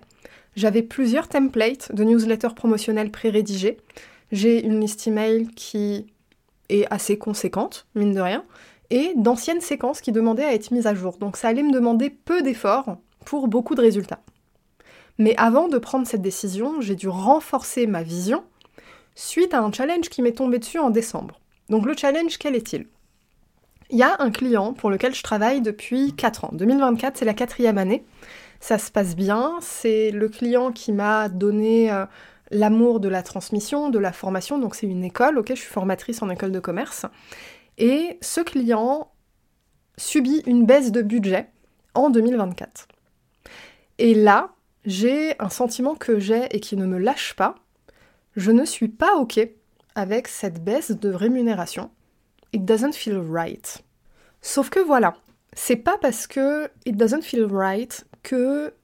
J'avais 0.54 0.82
plusieurs 0.82 1.28
templates 1.28 1.94
de 1.94 2.04
newsletters 2.04 2.54
promotionnels 2.54 3.10
pré-rédigés. 3.10 3.78
j'ai 4.30 4.64
une 4.64 4.80
liste 4.80 5.06
email 5.06 5.48
qui 5.48 6.06
est 6.68 6.86
assez 6.90 7.18
conséquente, 7.18 7.86
mine 7.94 8.14
de 8.14 8.20
rien, 8.20 8.44
et 8.90 9.12
d'anciennes 9.16 9.60
séquences 9.60 10.00
qui 10.00 10.12
demandaient 10.12 10.44
à 10.44 10.54
être 10.54 10.70
mises 10.70 10.86
à 10.86 10.94
jour. 10.94 11.16
Donc 11.18 11.36
ça 11.36 11.48
allait 11.48 11.62
me 11.62 11.72
demander 11.72 12.10
peu 12.10 12.42
d'efforts 12.42 12.96
pour 13.24 13.48
beaucoup 13.48 13.74
de 13.74 13.80
résultats. 13.80 14.20
Mais 15.18 15.34
avant 15.36 15.68
de 15.68 15.78
prendre 15.78 16.06
cette 16.06 16.22
décision, 16.22 16.80
j'ai 16.80 16.96
dû 16.96 17.08
renforcer 17.08 17.86
ma 17.86 18.02
vision 18.02 18.44
suite 19.14 19.54
à 19.54 19.60
un 19.60 19.72
challenge 19.72 20.08
qui 20.08 20.22
m'est 20.22 20.32
tombé 20.32 20.58
dessus 20.58 20.78
en 20.78 20.90
décembre. 20.90 21.40
Donc 21.68 21.86
le 21.86 21.94
challenge, 21.96 22.38
quel 22.38 22.54
est-il? 22.54 22.86
Il 23.92 23.98
y 23.98 24.02
a 24.02 24.16
un 24.20 24.30
client 24.30 24.72
pour 24.72 24.88
lequel 24.88 25.14
je 25.14 25.22
travaille 25.22 25.60
depuis 25.60 26.14
4 26.14 26.44
ans. 26.46 26.50
2024, 26.54 27.18
c'est 27.18 27.26
la 27.26 27.34
quatrième 27.34 27.76
année. 27.76 28.06
Ça 28.58 28.78
se 28.78 28.90
passe 28.90 29.14
bien. 29.14 29.58
C'est 29.60 30.10
le 30.10 30.30
client 30.30 30.72
qui 30.72 30.92
m'a 30.92 31.28
donné 31.28 31.92
euh, 31.92 32.06
l'amour 32.50 33.00
de 33.00 33.10
la 33.10 33.22
transmission, 33.22 33.90
de 33.90 33.98
la 33.98 34.12
formation. 34.12 34.58
Donc 34.58 34.76
c'est 34.76 34.86
une 34.86 35.04
école, 35.04 35.36
ok, 35.36 35.48
je 35.50 35.60
suis 35.60 35.70
formatrice 35.70 36.22
en 36.22 36.30
école 36.30 36.52
de 36.52 36.58
commerce. 36.58 37.04
Et 37.76 38.16
ce 38.22 38.40
client 38.40 39.12
subit 39.98 40.42
une 40.46 40.64
baisse 40.64 40.90
de 40.90 41.02
budget 41.02 41.50
en 41.92 42.08
2024. 42.08 42.88
Et 43.98 44.14
là, 44.14 44.54
j'ai 44.86 45.38
un 45.38 45.50
sentiment 45.50 45.96
que 45.96 46.18
j'ai 46.18 46.46
et 46.56 46.60
qui 46.60 46.78
ne 46.78 46.86
me 46.86 46.96
lâche 46.96 47.34
pas. 47.34 47.56
Je 48.36 48.52
ne 48.52 48.64
suis 48.64 48.88
pas 48.88 49.16
OK 49.16 49.38
avec 49.94 50.28
cette 50.28 50.64
baisse 50.64 50.92
de 50.92 51.12
rémunération. 51.12 51.90
It 52.52 52.64
doesn't 52.64 52.92
feel 52.92 53.18
right. 53.18 53.82
Sauf 54.40 54.70
que 54.70 54.80
voilà, 54.80 55.14
c'est 55.52 55.76
pas 55.76 55.98
parce 55.98 56.26
que 56.26 56.70
it 56.84 56.96
doesn't 56.96 57.22
feel 57.22 57.44
right 57.44 58.04
que 58.22 58.74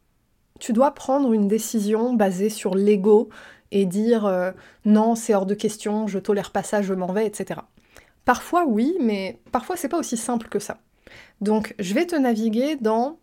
tu 0.58 0.72
dois 0.72 0.92
prendre 0.92 1.32
une 1.32 1.48
décision 1.48 2.14
basée 2.14 2.50
sur 2.50 2.74
l'ego 2.74 3.28
et 3.70 3.86
dire 3.86 4.26
euh, 4.26 4.52
non, 4.84 5.14
c'est 5.14 5.34
hors 5.34 5.46
de 5.46 5.54
question, 5.54 6.06
je 6.06 6.18
tolère 6.18 6.50
pas 6.50 6.62
ça, 6.62 6.82
je 6.82 6.94
m'en 6.94 7.12
vais, 7.12 7.26
etc. 7.26 7.60
Parfois 8.24 8.64
oui, 8.66 8.96
mais 9.00 9.38
parfois 9.52 9.76
c'est 9.76 9.88
pas 9.88 9.98
aussi 9.98 10.16
simple 10.16 10.48
que 10.48 10.58
ça. 10.58 10.78
Donc 11.40 11.74
je 11.78 11.94
vais 11.94 12.06
te 12.06 12.16
naviguer 12.16 12.76
dans 12.76 13.18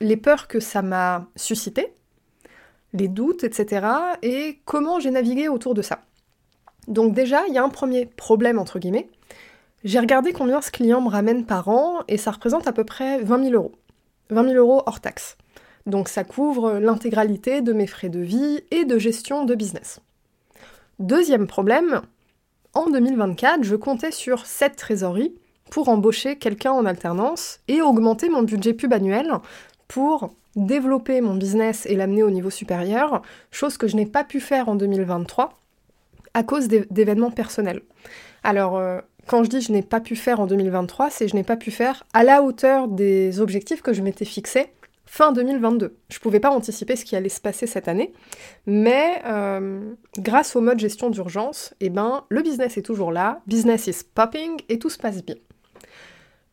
les 0.00 0.16
peurs 0.16 0.48
que 0.48 0.60
ça 0.60 0.82
m'a 0.82 1.26
suscité, 1.36 1.94
les 2.92 3.08
doutes, 3.08 3.44
etc. 3.44 3.86
et 4.22 4.60
comment 4.64 5.00
j'ai 5.00 5.10
navigué 5.10 5.48
autour 5.48 5.74
de 5.74 5.82
ça. 5.82 6.02
Donc 6.86 7.12
déjà, 7.12 7.46
il 7.48 7.54
y 7.54 7.58
a 7.58 7.64
un 7.64 7.68
premier 7.68 8.06
problème 8.06 8.58
entre 8.58 8.78
guillemets. 8.78 9.08
J'ai 9.84 10.00
regardé 10.00 10.32
combien 10.32 10.60
ce 10.60 10.70
client 10.70 11.00
me 11.00 11.08
ramène 11.08 11.46
par 11.46 11.68
an 11.68 12.00
et 12.08 12.16
ça 12.16 12.32
représente 12.32 12.66
à 12.66 12.72
peu 12.72 12.84
près 12.84 13.20
20 13.22 13.44
000 13.44 13.54
euros. 13.54 13.72
20 14.30 14.44
000 14.50 14.54
euros 14.56 14.82
hors 14.86 15.00
taxe. 15.00 15.36
Donc 15.86 16.08
ça 16.08 16.24
couvre 16.24 16.78
l'intégralité 16.78 17.62
de 17.62 17.72
mes 17.72 17.86
frais 17.86 18.08
de 18.08 18.20
vie 18.20 18.60
et 18.70 18.84
de 18.84 18.98
gestion 18.98 19.44
de 19.44 19.54
business. 19.54 20.00
Deuxième 20.98 21.46
problème, 21.46 22.02
en 22.74 22.90
2024, 22.90 23.62
je 23.62 23.76
comptais 23.76 24.10
sur 24.10 24.46
cette 24.46 24.76
trésorerie 24.76 25.34
pour 25.70 25.88
embaucher 25.88 26.36
quelqu'un 26.36 26.72
en 26.72 26.84
alternance 26.84 27.60
et 27.68 27.80
augmenter 27.80 28.28
mon 28.28 28.42
budget 28.42 28.74
pub 28.74 28.92
annuel 28.92 29.32
pour 29.86 30.34
développer 30.56 31.20
mon 31.20 31.34
business 31.34 31.86
et 31.86 31.94
l'amener 31.94 32.22
au 32.22 32.30
niveau 32.30 32.50
supérieur, 32.50 33.22
chose 33.50 33.78
que 33.78 33.86
je 33.86 33.96
n'ai 33.96 34.06
pas 34.06 34.24
pu 34.24 34.40
faire 34.40 34.68
en 34.68 34.74
2023 34.74 35.56
à 36.34 36.42
cause 36.42 36.68
d'événements 36.68 37.30
personnels. 37.30 37.82
Alors, 38.42 38.76
euh, 38.76 39.00
quand 39.28 39.44
je 39.44 39.50
dis 39.50 39.60
je 39.60 39.70
n'ai 39.70 39.82
pas 39.82 40.00
pu 40.00 40.16
faire 40.16 40.40
en 40.40 40.46
2023, 40.46 41.10
c'est 41.10 41.28
je 41.28 41.36
n'ai 41.36 41.44
pas 41.44 41.56
pu 41.56 41.70
faire 41.70 42.04
à 42.12 42.24
la 42.24 42.42
hauteur 42.42 42.88
des 42.88 43.40
objectifs 43.40 43.82
que 43.82 43.92
je 43.92 44.02
m'étais 44.02 44.24
fixés 44.24 44.72
fin 45.04 45.32
2022. 45.32 45.96
Je 46.08 46.16
ne 46.16 46.20
pouvais 46.20 46.40
pas 46.40 46.50
anticiper 46.50 46.96
ce 46.96 47.04
qui 47.04 47.16
allait 47.16 47.28
se 47.28 47.40
passer 47.40 47.66
cette 47.66 47.88
année, 47.88 48.12
mais 48.66 49.22
euh, 49.26 49.94
grâce 50.18 50.54
au 50.54 50.60
mode 50.60 50.78
gestion 50.78 51.08
d'urgence, 51.10 51.74
eh 51.80 51.88
ben, 51.88 52.24
le 52.28 52.42
business 52.42 52.76
est 52.76 52.82
toujours 52.82 53.12
là, 53.12 53.40
business 53.46 53.86
is 53.86 54.04
popping 54.14 54.60
et 54.68 54.78
tout 54.78 54.90
se 54.90 54.98
passe 54.98 55.24
bien. 55.24 55.36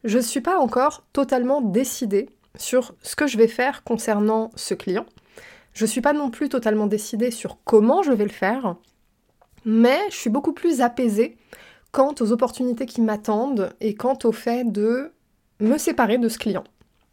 Je 0.03 0.17
ne 0.17 0.23
suis 0.23 0.41
pas 0.41 0.57
encore 0.57 1.03
totalement 1.13 1.61
décidée 1.61 2.29
sur 2.57 2.95
ce 3.01 3.15
que 3.15 3.27
je 3.27 3.37
vais 3.37 3.47
faire 3.47 3.83
concernant 3.83 4.51
ce 4.55 4.73
client. 4.73 5.05
Je 5.73 5.83
ne 5.83 5.89
suis 5.89 6.01
pas 6.01 6.13
non 6.13 6.29
plus 6.29 6.47
totalement 6.47 6.87
décidée 6.87 7.31
sur 7.31 7.57
comment 7.65 8.03
je 8.03 8.13
vais 8.13 8.23
le 8.23 8.29
faire, 8.29 8.75
mais 9.65 9.99
je 10.09 10.15
suis 10.15 10.29
beaucoup 10.29 10.53
plus 10.53 10.79
apaisée 10.79 11.37
quant 11.95 12.13
aux 12.19 12.33
opportunités 12.33 12.85
qui 12.85 12.99
m'attendent 12.99 13.73
et 13.79 13.95
quant 13.95 14.19
au 14.25 14.33
fait 14.33 14.69
de 14.69 15.13
me 15.61 15.77
séparer 15.77 16.17
de 16.17 16.27
ce 16.27 16.37
client. 16.37 16.65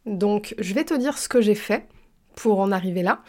Donc 0.05 0.55
je 0.59 0.73
vais 0.73 0.83
te 0.83 0.93
dire 0.93 1.17
ce 1.17 1.29
que 1.29 1.39
j'ai 1.39 1.55
fait 1.55 1.87
pour 2.35 2.59
en 2.59 2.69
arriver 2.69 3.01
là, 3.01 3.21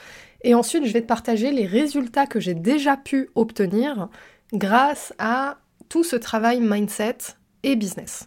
et 0.43 0.57
ensuite 0.57 0.85
je 0.85 0.93
vais 0.93 1.03
te 1.03 1.07
partager 1.07 1.53
les 1.53 1.65
résultats 1.65 2.27
que 2.27 2.41
j'ai 2.41 2.55
déjà 2.55 2.97
pu 2.97 3.31
obtenir 3.37 4.09
grâce 4.53 5.15
à 5.21 5.59
tout 5.89 6.03
ce 6.03 6.17
travail 6.17 6.61
mindset 6.61 7.19
et 7.63 7.77
business. 7.77 8.27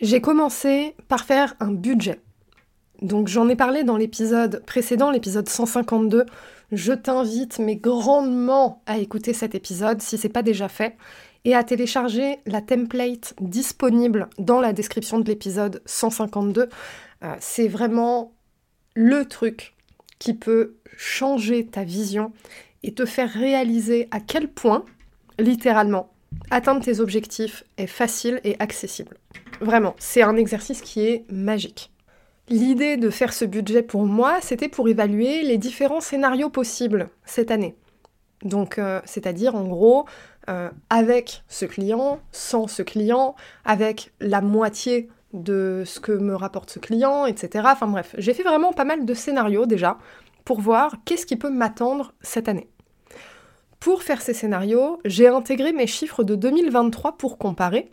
J'ai 0.00 0.20
commencé 0.20 0.96
par 1.06 1.24
faire 1.24 1.54
un 1.60 1.70
budget. 1.70 2.20
Donc 3.02 3.28
j'en 3.28 3.48
ai 3.48 3.54
parlé 3.54 3.84
dans 3.84 3.96
l'épisode 3.96 4.64
précédent, 4.66 5.12
l'épisode 5.12 5.48
152. 5.48 6.26
Je 6.72 6.92
t'invite 6.92 7.60
mais 7.60 7.76
grandement 7.76 8.82
à 8.86 8.98
écouter 8.98 9.32
cet 9.32 9.54
épisode 9.54 10.02
si 10.02 10.18
c'est 10.18 10.28
pas 10.28 10.42
déjà 10.42 10.68
fait 10.68 10.96
et 11.48 11.54
à 11.54 11.64
télécharger 11.64 12.40
la 12.44 12.60
template 12.60 13.32
disponible 13.40 14.28
dans 14.38 14.60
la 14.60 14.74
description 14.74 15.18
de 15.18 15.26
l'épisode 15.26 15.80
152 15.86 16.68
euh, 17.24 17.34
c'est 17.40 17.68
vraiment 17.68 18.34
le 18.94 19.24
truc 19.24 19.74
qui 20.18 20.34
peut 20.34 20.76
changer 20.98 21.64
ta 21.64 21.84
vision 21.84 22.32
et 22.82 22.92
te 22.92 23.06
faire 23.06 23.32
réaliser 23.32 24.08
à 24.10 24.20
quel 24.20 24.48
point, 24.48 24.84
littéralement, 25.38 26.12
atteindre 26.50 26.84
tes 26.84 27.00
objectifs 27.00 27.64
est 27.78 27.86
facile 27.86 28.42
et 28.44 28.56
accessible. 28.58 29.16
Vraiment, 29.62 29.96
c'est 29.98 30.22
un 30.22 30.36
exercice 30.36 30.82
qui 30.82 31.00
est 31.00 31.24
magique. 31.32 31.90
L'idée 32.50 32.98
de 32.98 33.08
faire 33.08 33.32
ce 33.32 33.46
budget 33.46 33.82
pour 33.82 34.04
moi, 34.04 34.38
c'était 34.42 34.68
pour 34.68 34.86
évaluer 34.86 35.42
les 35.44 35.56
différents 35.56 36.00
scénarios 36.00 36.50
possibles 36.50 37.08
cette 37.24 37.50
année. 37.50 37.74
Donc, 38.42 38.78
euh, 38.78 39.00
c'est-à-dire 39.04 39.54
en 39.56 39.64
gros, 39.64 40.06
euh, 40.48 40.70
avec 40.90 41.42
ce 41.48 41.64
client, 41.64 42.20
sans 42.32 42.66
ce 42.66 42.82
client, 42.82 43.34
avec 43.64 44.12
la 44.20 44.40
moitié 44.40 45.08
de 45.32 45.82
ce 45.84 46.00
que 46.00 46.12
me 46.12 46.34
rapporte 46.34 46.70
ce 46.70 46.78
client, 46.78 47.26
etc. 47.26 47.66
Enfin 47.70 47.86
bref, 47.86 48.14
j'ai 48.18 48.34
fait 48.34 48.42
vraiment 48.42 48.72
pas 48.72 48.84
mal 48.84 49.04
de 49.04 49.14
scénarios 49.14 49.66
déjà 49.66 49.98
pour 50.44 50.60
voir 50.60 50.96
qu'est-ce 51.04 51.26
qui 51.26 51.36
peut 51.36 51.50
m'attendre 51.50 52.14
cette 52.22 52.48
année. 52.48 52.68
Pour 53.80 54.02
faire 54.02 54.22
ces 54.22 54.34
scénarios, 54.34 54.98
j'ai 55.04 55.28
intégré 55.28 55.72
mes 55.72 55.86
chiffres 55.86 56.24
de 56.24 56.34
2023 56.34 57.16
pour 57.18 57.38
comparer, 57.38 57.90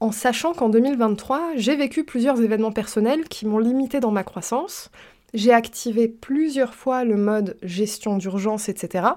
en 0.00 0.12
sachant 0.12 0.52
qu'en 0.52 0.68
2023, 0.68 1.54
j'ai 1.56 1.74
vécu 1.74 2.04
plusieurs 2.04 2.40
événements 2.40 2.70
personnels 2.70 3.24
qui 3.24 3.46
m'ont 3.46 3.58
limité 3.58 3.98
dans 3.98 4.12
ma 4.12 4.22
croissance. 4.22 4.90
J'ai 5.34 5.52
activé 5.52 6.06
plusieurs 6.06 6.74
fois 6.74 7.04
le 7.04 7.16
mode 7.16 7.56
gestion 7.62 8.16
d'urgence, 8.16 8.68
etc. 8.68 9.08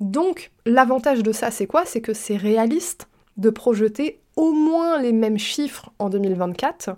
Donc, 0.00 0.50
l'avantage 0.66 1.22
de 1.22 1.32
ça, 1.32 1.50
c'est 1.50 1.66
quoi? 1.66 1.84
C'est 1.84 2.00
que 2.00 2.14
c'est 2.14 2.36
réaliste 2.36 3.08
de 3.36 3.50
projeter 3.50 4.20
au 4.36 4.52
moins 4.52 5.00
les 5.00 5.12
mêmes 5.12 5.38
chiffres 5.38 5.90
en 5.98 6.08
2024 6.08 6.96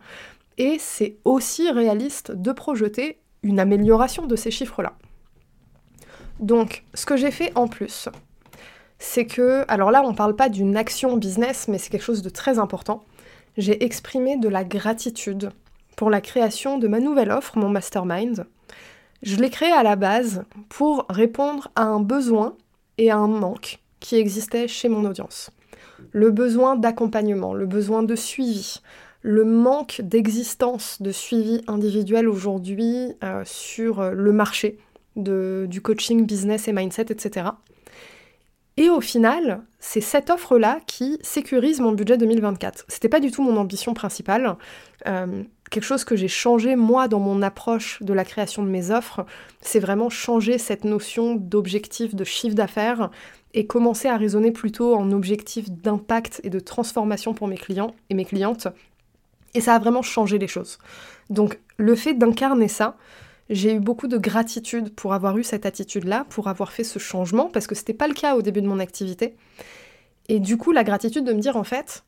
et 0.59 0.79
c'est 0.79 1.17
aussi 1.25 1.71
réaliste 1.71 2.33
de 2.33 2.53
projeter 2.53 3.19
une 3.43 3.61
amélioration 3.61 4.27
de 4.27 4.37
ces 4.37 4.51
chiffres-là. 4.51 4.95
Donc, 6.41 6.85
ce 6.95 7.07
que 7.07 7.17
j'ai 7.17 7.31
fait 7.31 7.53
en 7.55 7.69
plus, 7.69 8.09
c'est 8.99 9.27
que, 9.27 9.65
alors 9.69 9.91
là, 9.91 10.03
on 10.05 10.13
ne 10.13 10.17
parle 10.17 10.37
pas 10.37 10.49
d'une 10.49 10.77
action 10.77 11.17
business, 11.17 11.69
mais 11.69 11.79
c'est 11.79 11.91
quelque 11.91 12.03
chose 12.03 12.23
de 12.23 12.29
très 12.29 12.59
important. 12.59 13.05
J'ai 13.57 13.85
exprimé 13.85 14.37
de 14.37 14.49
la 14.49 14.65
gratitude 14.65 15.51
pour 15.97 16.11
la 16.11 16.21
création 16.21 16.79
de 16.79 16.89
ma 16.89 17.01
nouvelle 17.01 17.31
offre, 17.31 17.57
mon 17.59 17.69
mastermind. 17.69 18.47
Je 19.23 19.37
l'ai 19.37 19.51
créé 19.51 19.73
à 19.73 19.83
la 19.83 19.97
base 19.97 20.45
pour 20.69 21.07
répondre 21.09 21.71
à 21.75 21.85
un 21.85 22.01
besoin 22.01 22.57
et 22.99 23.11
un 23.11 23.27
manque 23.27 23.81
qui 24.01 24.17
existait 24.17 24.69
chez 24.69 24.89
mon 24.89 25.05
audience 25.05 25.51
le 26.13 26.31
besoin 26.31 26.77
d'accompagnement, 26.77 27.55
le 27.55 27.67
besoin 27.67 28.03
de 28.03 28.15
suivi, 28.15 28.81
le 29.23 29.45
manque 29.45 30.01
d'existence 30.03 31.01
de 31.03 31.11
suivi 31.11 31.63
individuel 31.67 32.29
aujourd'hui 32.29 33.13
euh, 33.25 33.43
sur 33.45 34.01
euh, 34.01 34.13
le 34.13 34.33
marché 34.33 34.79
du 35.17 35.81
coaching 35.81 36.27
business 36.27 36.69
et 36.69 36.73
mindset, 36.73 37.07
etc. 37.09 37.47
Et 38.77 38.91
au 38.91 39.01
final, 39.01 39.63
c'est 39.79 40.03
cette 40.03 40.29
offre-là 40.29 40.81
qui 40.87 41.19
sécurise 41.23 41.81
mon 41.81 41.93
budget 41.93 42.19
2024. 42.19 42.85
C'était 42.89 43.09
pas 43.09 43.21
du 43.21 43.31
tout 43.31 43.43
mon 43.43 43.57
ambition 43.57 43.95
principale. 43.95 44.57
Euh, 45.07 45.43
quelque 45.71 45.85
chose 45.85 46.05
que 46.05 46.17
j'ai 46.17 46.29
changé 46.29 46.77
moi 46.77 47.09
dans 47.09 47.21
mon 47.21 47.43
approche 47.43 48.03
de 48.03 48.13
la 48.13 48.25
création 48.25 48.63
de 48.63 48.69
mes 48.69 48.91
offres, 48.91 49.27
c'est 49.61 49.81
vraiment 49.81 50.11
changer 50.11 50.59
cette 50.59 50.85
notion 50.85 51.35
d'objectif 51.35 52.15
de 52.15 52.25
chiffre 52.25 52.55
d'affaires 52.55 53.11
et 53.55 53.67
commencer 53.67 54.09
à 54.09 54.17
raisonner 54.17 54.53
plutôt 54.53 54.95
en 54.95 55.13
objectif 55.13 55.71
d'impact 55.71 56.41
et 56.45 56.51
de 56.51 56.61
transformation 56.61 57.35
pour 57.35 57.49
mes 57.49 57.57
clients 57.57 57.95
et 58.11 58.15
mes 58.15 58.25
clientes. 58.25 58.69
Et 59.55 59.61
ça 59.61 59.75
a 59.75 59.79
vraiment 59.79 60.03
changé 60.03 60.39
les 60.39 60.49
choses. 60.49 60.79
Donc 61.31 61.59
le 61.79 61.95
fait 61.95 62.15
d'incarner 62.15 62.69
ça, 62.69 62.97
j'ai 63.49 63.75
eu 63.75 63.81
beaucoup 63.81 64.09
de 64.09 64.19
gratitude 64.19 64.95
pour 64.95 65.15
avoir 65.15 65.39
eu 65.39 65.45
cette 65.45 65.67
attitude-là, 65.67 66.27
pour 66.29 66.49
avoir 66.49 66.73
fait 66.73 66.85
ce 66.85 66.99
changement, 66.99 67.49
parce 67.49 67.67
que 67.67 67.75
ce 67.75 67.81
n'était 67.81 67.95
pas 67.95 68.09
le 68.09 68.15
cas 68.15 68.37
au 68.37 68.43
début 68.43 68.61
de 68.61 68.67
mon 68.67 68.81
activité. 68.81 69.37
Et 70.29 70.41
du 70.41 70.57
coup, 70.57 70.73
la 70.73 70.85
gratitude 70.85 71.25
de 71.25 71.33
me 71.33 71.41
dire 71.41 71.57
en 71.57 71.65
fait, 71.65 72.05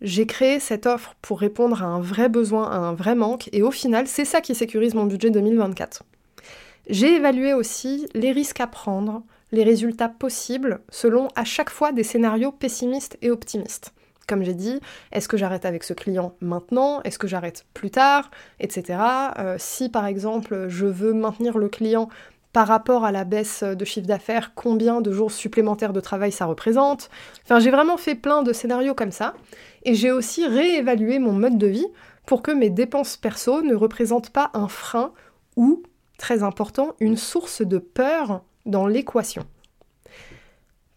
j'ai 0.00 0.26
créé 0.26 0.60
cette 0.60 0.86
offre 0.86 1.14
pour 1.22 1.40
répondre 1.40 1.82
à 1.82 1.86
un 1.86 2.00
vrai 2.00 2.28
besoin, 2.28 2.70
à 2.70 2.76
un 2.76 2.94
vrai 2.94 3.14
manque, 3.14 3.48
et 3.52 3.62
au 3.62 3.70
final, 3.70 4.06
c'est 4.06 4.24
ça 4.24 4.40
qui 4.40 4.54
sécurise 4.54 4.94
mon 4.94 5.04
budget 5.04 5.30
2024. 5.30 6.02
J'ai 6.88 7.16
évalué 7.16 7.52
aussi 7.52 8.08
les 8.14 8.32
risques 8.32 8.60
à 8.60 8.66
prendre, 8.66 9.22
les 9.52 9.64
résultats 9.64 10.08
possibles, 10.08 10.80
selon 10.90 11.28
à 11.36 11.44
chaque 11.44 11.70
fois 11.70 11.92
des 11.92 12.04
scénarios 12.04 12.52
pessimistes 12.52 13.18
et 13.22 13.30
optimistes. 13.30 13.92
Comme 14.26 14.44
j'ai 14.44 14.54
dit, 14.54 14.78
est-ce 15.10 15.28
que 15.28 15.36
j'arrête 15.36 15.64
avec 15.64 15.82
ce 15.82 15.92
client 15.92 16.36
maintenant? 16.40 17.02
Est-ce 17.02 17.18
que 17.18 17.26
j'arrête 17.26 17.66
plus 17.74 17.90
tard? 17.90 18.30
Etc. 18.60 18.96
Euh, 19.38 19.56
si 19.58 19.88
par 19.88 20.06
exemple 20.06 20.66
je 20.68 20.86
veux 20.86 21.12
maintenir 21.12 21.58
le 21.58 21.68
client 21.68 22.08
par 22.52 22.66
rapport 22.66 23.04
à 23.04 23.12
la 23.12 23.24
baisse 23.24 23.62
de 23.62 23.84
chiffre 23.84 24.06
d'affaires, 24.06 24.52
combien 24.54 25.00
de 25.00 25.12
jours 25.12 25.30
supplémentaires 25.30 25.92
de 25.92 26.00
travail 26.00 26.32
ça 26.32 26.46
représente. 26.46 27.10
Enfin, 27.44 27.60
j'ai 27.60 27.70
vraiment 27.70 27.96
fait 27.96 28.16
plein 28.16 28.42
de 28.42 28.52
scénarios 28.52 28.94
comme 28.94 29.12
ça. 29.12 29.34
Et 29.84 29.94
j'ai 29.94 30.10
aussi 30.10 30.46
réévalué 30.46 31.18
mon 31.18 31.32
mode 31.32 31.58
de 31.58 31.68
vie 31.68 31.86
pour 32.26 32.42
que 32.42 32.50
mes 32.50 32.70
dépenses 32.70 33.16
perso 33.16 33.62
ne 33.62 33.74
représentent 33.74 34.30
pas 34.30 34.50
un 34.54 34.68
frein 34.68 35.12
ou, 35.56 35.82
très 36.18 36.42
important, 36.42 36.94
une 37.00 37.16
source 37.16 37.62
de 37.62 37.78
peur 37.78 38.42
dans 38.66 38.86
l'équation. 38.86 39.44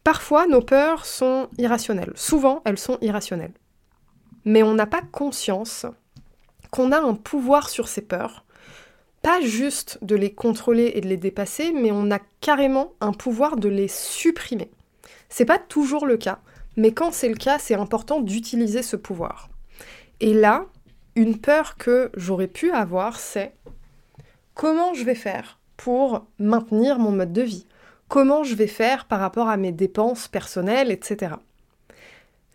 Parfois, 0.03 0.47
nos 0.47 0.61
peurs 0.61 1.05
sont 1.05 1.47
irrationnelles. 1.57 2.11
Souvent, 2.15 2.61
elles 2.65 2.79
sont 2.79 2.97
irrationnelles. 3.01 3.53
Mais 4.43 4.63
on 4.63 4.73
n'a 4.73 4.85
pas 4.85 5.01
conscience 5.01 5.85
qu'on 6.71 6.91
a 6.91 6.99
un 6.99 7.13
pouvoir 7.13 7.69
sur 7.69 7.87
ces 7.87 8.01
peurs 8.01 8.43
pas 9.23 9.39
juste 9.39 9.97
de 10.01 10.15
les 10.15 10.33
contrôler 10.33 10.91
et 10.95 11.01
de 11.01 11.07
les 11.07 11.17
dépasser, 11.17 11.71
mais 11.71 11.91
on 11.91 12.11
a 12.11 12.19
carrément 12.41 12.91
un 12.99 13.13
pouvoir 13.13 13.55
de 13.55 13.69
les 13.69 13.87
supprimer. 13.87 14.69
C'est 15.29 15.45
pas 15.45 15.57
toujours 15.57 16.05
le 16.05 16.17
cas, 16.17 16.39
mais 16.75 16.91
quand 16.91 17.13
c'est 17.13 17.29
le 17.29 17.35
cas, 17.35 17.57
c'est 17.57 17.73
important 17.73 18.19
d'utiliser 18.19 18.83
ce 18.83 18.97
pouvoir. 18.97 19.49
Et 20.19 20.33
là, 20.33 20.65
une 21.15 21.39
peur 21.39 21.77
que 21.77 22.11
j'aurais 22.15 22.47
pu 22.47 22.71
avoir, 22.71 23.17
c'est 23.17 23.53
comment 24.55 24.93
je 24.93 25.05
vais 25.05 25.15
faire 25.15 25.57
pour 25.77 26.27
maintenir 26.37 26.99
mon 26.99 27.11
mode 27.11 27.31
de 27.31 27.43
vie? 27.43 27.65
Comment 28.09 28.43
je 28.43 28.55
vais 28.55 28.67
faire 28.67 29.05
par 29.05 29.21
rapport 29.21 29.47
à 29.47 29.55
mes 29.55 29.71
dépenses 29.71 30.27
personnelles, 30.27 30.91
etc. 30.91 31.35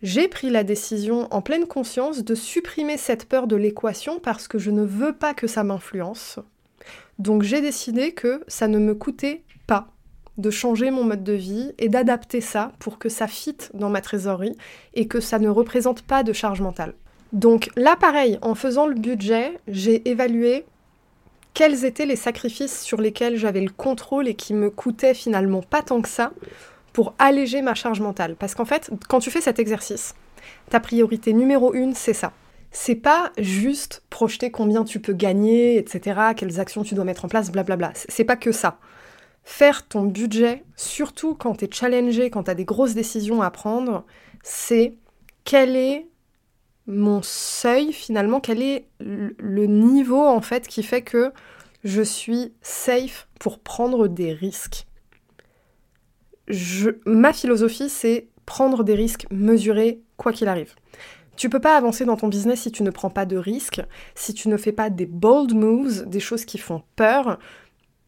J'ai 0.03 0.27
pris 0.27 0.51
la 0.51 0.63
décision 0.63 1.27
en 1.33 1.41
pleine 1.41 1.65
conscience 1.65 2.23
de 2.23 2.35
supprimer 2.35 2.97
cette 2.97 3.25
peur 3.27 3.47
de 3.47 3.55
l'équation 3.55 4.19
parce 4.19 4.47
que 4.47 4.59
je 4.59 4.69
ne 4.69 4.83
veux 4.83 5.13
pas 5.13 5.33
que 5.33 5.47
ça 5.47 5.63
m'influence. 5.63 6.39
Donc 7.19 7.43
j'ai 7.43 7.61
décidé 7.61 8.13
que 8.13 8.43
ça 8.47 8.67
ne 8.67 8.79
me 8.79 8.95
coûtait 8.95 9.43
pas 9.67 9.87
de 10.37 10.49
changer 10.49 10.89
mon 10.89 11.03
mode 11.03 11.23
de 11.23 11.33
vie 11.33 11.73
et 11.77 11.89
d'adapter 11.89 12.39
ça 12.39 12.71
pour 12.79 12.97
que 12.97 13.09
ça 13.09 13.27
fitte 13.27 13.71
dans 13.73 13.89
ma 13.89 13.99
trésorerie 13.99 14.55
et 14.93 15.07
que 15.07 15.19
ça 15.19 15.37
ne 15.37 15.49
représente 15.49 16.01
pas 16.01 16.23
de 16.23 16.31
charge 16.31 16.61
mentale. 16.61 16.93
Donc 17.33 17.69
là 17.75 17.97
pareil, 17.97 18.39
en 18.41 18.55
faisant 18.55 18.87
le 18.87 18.95
budget, 18.95 19.59
j'ai 19.67 20.09
évalué 20.09 20.65
quels 21.53 21.83
étaient 21.83 22.05
les 22.05 22.15
sacrifices 22.15 22.81
sur 22.81 23.01
lesquels 23.01 23.35
j'avais 23.35 23.61
le 23.61 23.69
contrôle 23.69 24.29
et 24.29 24.35
qui 24.35 24.53
me 24.53 24.69
coûtaient 24.69 25.13
finalement 25.13 25.61
pas 25.61 25.81
tant 25.81 26.01
que 26.01 26.07
ça 26.07 26.31
pour 26.93 27.13
alléger 27.19 27.61
ma 27.61 27.75
charge 27.75 27.99
mentale. 27.99 28.37
Parce 28.39 28.55
qu'en 28.55 28.65
fait, 28.65 28.89
quand 29.09 29.19
tu 29.19 29.29
fais 29.29 29.41
cet 29.41 29.59
exercice, 29.59 30.15
ta 30.69 30.79
priorité 30.79 31.33
numéro 31.33 31.73
une, 31.73 31.93
c'est 31.95 32.13
ça 32.13 32.31
c'est 32.71 32.95
pas 32.95 33.31
juste 33.37 34.03
projeter 34.09 34.51
combien 34.51 34.83
tu 34.83 34.99
peux 34.99 35.13
gagner, 35.13 35.77
etc., 35.77 36.19
quelles 36.35 36.59
actions 36.59 36.83
tu 36.83 36.95
dois 36.95 37.05
mettre 37.05 37.25
en 37.25 37.27
place, 37.27 37.51
blablabla. 37.51 37.91
C'est 37.95 38.25
pas 38.25 38.35
que 38.35 38.51
ça. 38.51 38.79
Faire 39.43 39.87
ton 39.87 40.03
budget, 40.03 40.63
surtout 40.75 41.33
quand 41.33 41.55
tu 41.55 41.65
es 41.65 41.69
challengé, 41.71 42.29
quand 42.29 42.43
tu 42.43 42.51
as 42.51 42.55
des 42.55 42.65
grosses 42.65 42.93
décisions 42.93 43.41
à 43.41 43.49
prendre, 43.49 44.05
c'est 44.43 44.95
quel 45.43 45.75
est 45.75 46.07
mon 46.85 47.21
seuil 47.21 47.93
finalement, 47.93 48.39
quel 48.39 48.61
est 48.61 48.87
le 48.99 49.65
niveau 49.65 50.25
en 50.25 50.41
fait 50.41 50.67
qui 50.67 50.83
fait 50.83 51.01
que 51.01 51.31
je 51.83 52.01
suis 52.01 52.53
safe 52.61 53.27
pour 53.39 53.59
prendre 53.59 54.07
des 54.07 54.33
risques. 54.33 54.85
ma 57.05 57.31
philosophie, 57.33 57.89
c'est 57.89 58.27
prendre 58.45 58.83
des 58.83 58.95
risques 58.95 59.27
mesurés 59.31 60.01
quoi 60.17 60.33
qu'il 60.33 60.47
arrive. 60.47 60.73
Tu 61.39 61.47
peux 61.47 61.61
pas 61.61 61.77
avancer 61.77 62.03
dans 62.03 62.17
ton 62.17 62.27
business 62.27 62.63
si 62.63 62.69
tu 62.69 62.83
ne 62.83 62.89
prends 62.89 63.09
pas 63.09 63.25
de 63.25 63.37
risques, 63.37 63.81
si 64.13 64.33
tu 64.33 64.49
ne 64.49 64.57
fais 64.57 64.73
pas 64.73 64.89
des 64.89 65.05
bold 65.05 65.55
moves, 65.55 66.05
des 66.05 66.19
choses 66.19 66.43
qui 66.43 66.57
font 66.57 66.83
peur, 66.97 67.39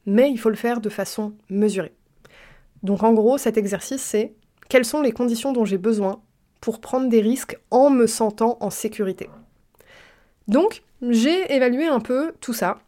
mais 0.05 0.29
il 0.29 0.37
faut 0.37 0.49
le 0.49 0.57
faire 0.57 0.81
de 0.81 0.89
façon 0.89 1.31
mesurée. 1.49 1.93
Donc 2.83 3.03
en 3.03 3.13
gros, 3.13 3.37
cet 3.37 3.57
exercice, 3.57 4.01
c'est 4.01 4.33
quelles 4.67 4.83
sont 4.83 4.99
les 4.99 5.13
conditions 5.13 5.53
dont 5.53 5.63
j'ai 5.63 5.77
besoin 5.77 6.21
pour 6.59 6.81
prendre 6.81 7.07
des 7.07 7.21
risques 7.21 7.57
en 7.71 7.89
me 7.89 8.05
sentant 8.05 8.57
en 8.59 8.69
sécurité. 8.69 9.29
Donc, 10.49 10.83
j'ai 11.01 11.55
évalué 11.55 11.87
un 11.87 12.01
peu 12.01 12.33
tout 12.41 12.53
ça. 12.53 12.79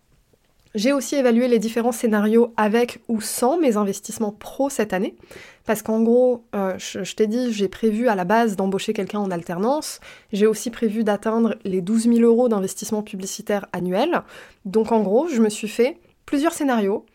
J'ai 0.75 0.91
aussi 0.91 1.15
évalué 1.15 1.47
les 1.47 1.59
différents 1.59 1.91
scénarios 1.91 2.51
avec 2.57 2.99
ou 3.07 3.21
sans 3.21 3.57
mes 3.59 3.77
investissements 3.77 4.31
pro 4.31 4.69
cette 4.69 4.91
année. 4.91 5.15
Parce 5.65 5.81
qu'en 5.81 6.01
gros, 6.01 6.43
euh, 6.55 6.73
je, 6.77 7.13
t'ai 7.13 7.27
dit, 7.27 7.53
j'ai 7.53 7.69
prévu 7.69 8.07
à 8.07 8.15
la 8.15 8.25
base 8.25 8.55
d'embaucher 8.55 8.91
quelqu'un 8.91 9.19
en 9.19 9.29
alternance. 9.29 9.99
J'ai 10.33 10.47
aussi 10.47 10.71
prévu 10.71 11.03
d'atteindre 11.03 11.55
les 11.63 11.81
12 11.81 12.12
000 12.13 12.19
euros 12.21 12.49
d'investissement 12.49 13.03
publicitaire 13.03 13.67
annuel. 13.71 14.23
Donc 14.65 14.91
en 14.91 15.01
gros, 15.01 15.27
je 15.27 15.41
me 15.41 15.49
suis 15.49 15.67
fait 15.67 15.99
plusieurs 16.25 16.53
scénarios, 16.53 17.05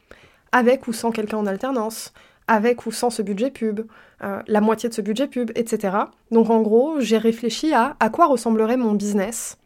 avec 0.53 0.87
ou 0.87 0.93
sans 0.93 1.11
quelqu'un 1.11 1.39
en 1.39 1.47
alternance, 1.47 2.13
avec 2.47 2.87
ou 2.87 2.93
sans 2.93 3.11
ce 3.11 3.23
budget 3.23 3.51
pub, 3.51 3.81
euh, 4.23 4.41
la 4.47 4.61
moitié 4.61 4.89
de 4.89 4.95
ce 4.95 5.03
budget 5.03 5.27
pub, 5.27 5.51
etc. 5.57 5.97
Donc 6.31 6.49
en 6.49 6.63
gros, 6.63 7.01
j'ai 7.01 7.19
réfléchi 7.19 7.75
à 7.75 7.97
à 8.01 8.09
quoi 8.09 8.27
ressemblerait 8.27 8.77
mon 8.77 8.93
business 8.93 9.59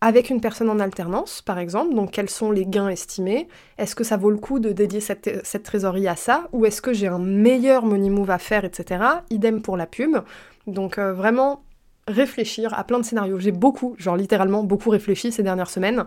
avec 0.00 0.28
une 0.28 0.40
personne 0.40 0.68
en 0.68 0.78
alternance, 0.78 1.40
par 1.40 1.58
exemple, 1.58 1.94
donc 1.94 2.10
quels 2.10 2.28
sont 2.28 2.50
les 2.50 2.66
gains 2.66 2.88
estimés? 2.88 3.48
Est-ce 3.78 3.94
que 3.94 4.04
ça 4.04 4.16
vaut 4.16 4.30
le 4.30 4.36
coup 4.36 4.58
de 4.58 4.72
dédier 4.72 5.00
cette, 5.00 5.62
trésorerie 5.62 6.06
à 6.06 6.16
ça? 6.16 6.48
Ou 6.52 6.66
est-ce 6.66 6.82
que 6.82 6.92
j'ai 6.92 7.06
un 7.06 7.18
meilleur 7.18 7.84
money 7.84 8.10
move 8.10 8.30
à 8.30 8.38
faire, 8.38 8.64
etc. 8.64 9.04
Idem 9.30 9.62
pour 9.62 9.76
la 9.76 9.86
pub. 9.86 10.18
Donc 10.66 10.98
euh, 10.98 11.14
vraiment 11.14 11.62
réfléchir 12.08 12.74
à 12.78 12.84
plein 12.84 12.98
de 12.98 13.04
scénarios. 13.04 13.38
J'ai 13.38 13.52
beaucoup, 13.52 13.96
genre 13.98 14.16
littéralement 14.16 14.62
beaucoup 14.62 14.90
réfléchi 14.90 15.32
ces 15.32 15.42
dernières 15.42 15.70
semaines, 15.70 16.04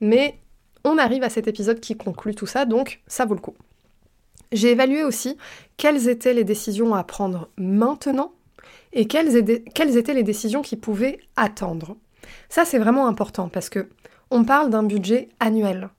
mais 0.00 0.34
on 0.84 0.98
arrive 0.98 1.22
à 1.22 1.30
cet 1.30 1.48
épisode 1.48 1.80
qui 1.80 1.96
conclut 1.96 2.34
tout 2.34 2.46
ça, 2.46 2.64
donc 2.64 3.00
ça 3.06 3.24
vaut 3.24 3.34
le 3.34 3.40
coup. 3.40 3.54
J'ai 4.52 4.70
évalué 4.70 5.04
aussi 5.04 5.36
quelles 5.76 6.08
étaient 6.08 6.34
les 6.34 6.44
décisions 6.44 6.94
à 6.94 7.04
prendre 7.04 7.48
maintenant 7.56 8.32
et 8.92 9.06
quelles 9.06 9.36
étaient 9.36 10.14
les 10.14 10.22
décisions 10.22 10.62
qui 10.62 10.76
pouvaient 10.76 11.20
attendre. 11.36 11.96
Ça, 12.48 12.64
c'est 12.64 12.78
vraiment 12.78 13.06
important 13.06 13.48
parce 13.48 13.68
que 13.68 13.88
on 14.30 14.44
parle 14.44 14.70
d'un 14.70 14.82
budget 14.82 15.28
annuel. 15.40 15.90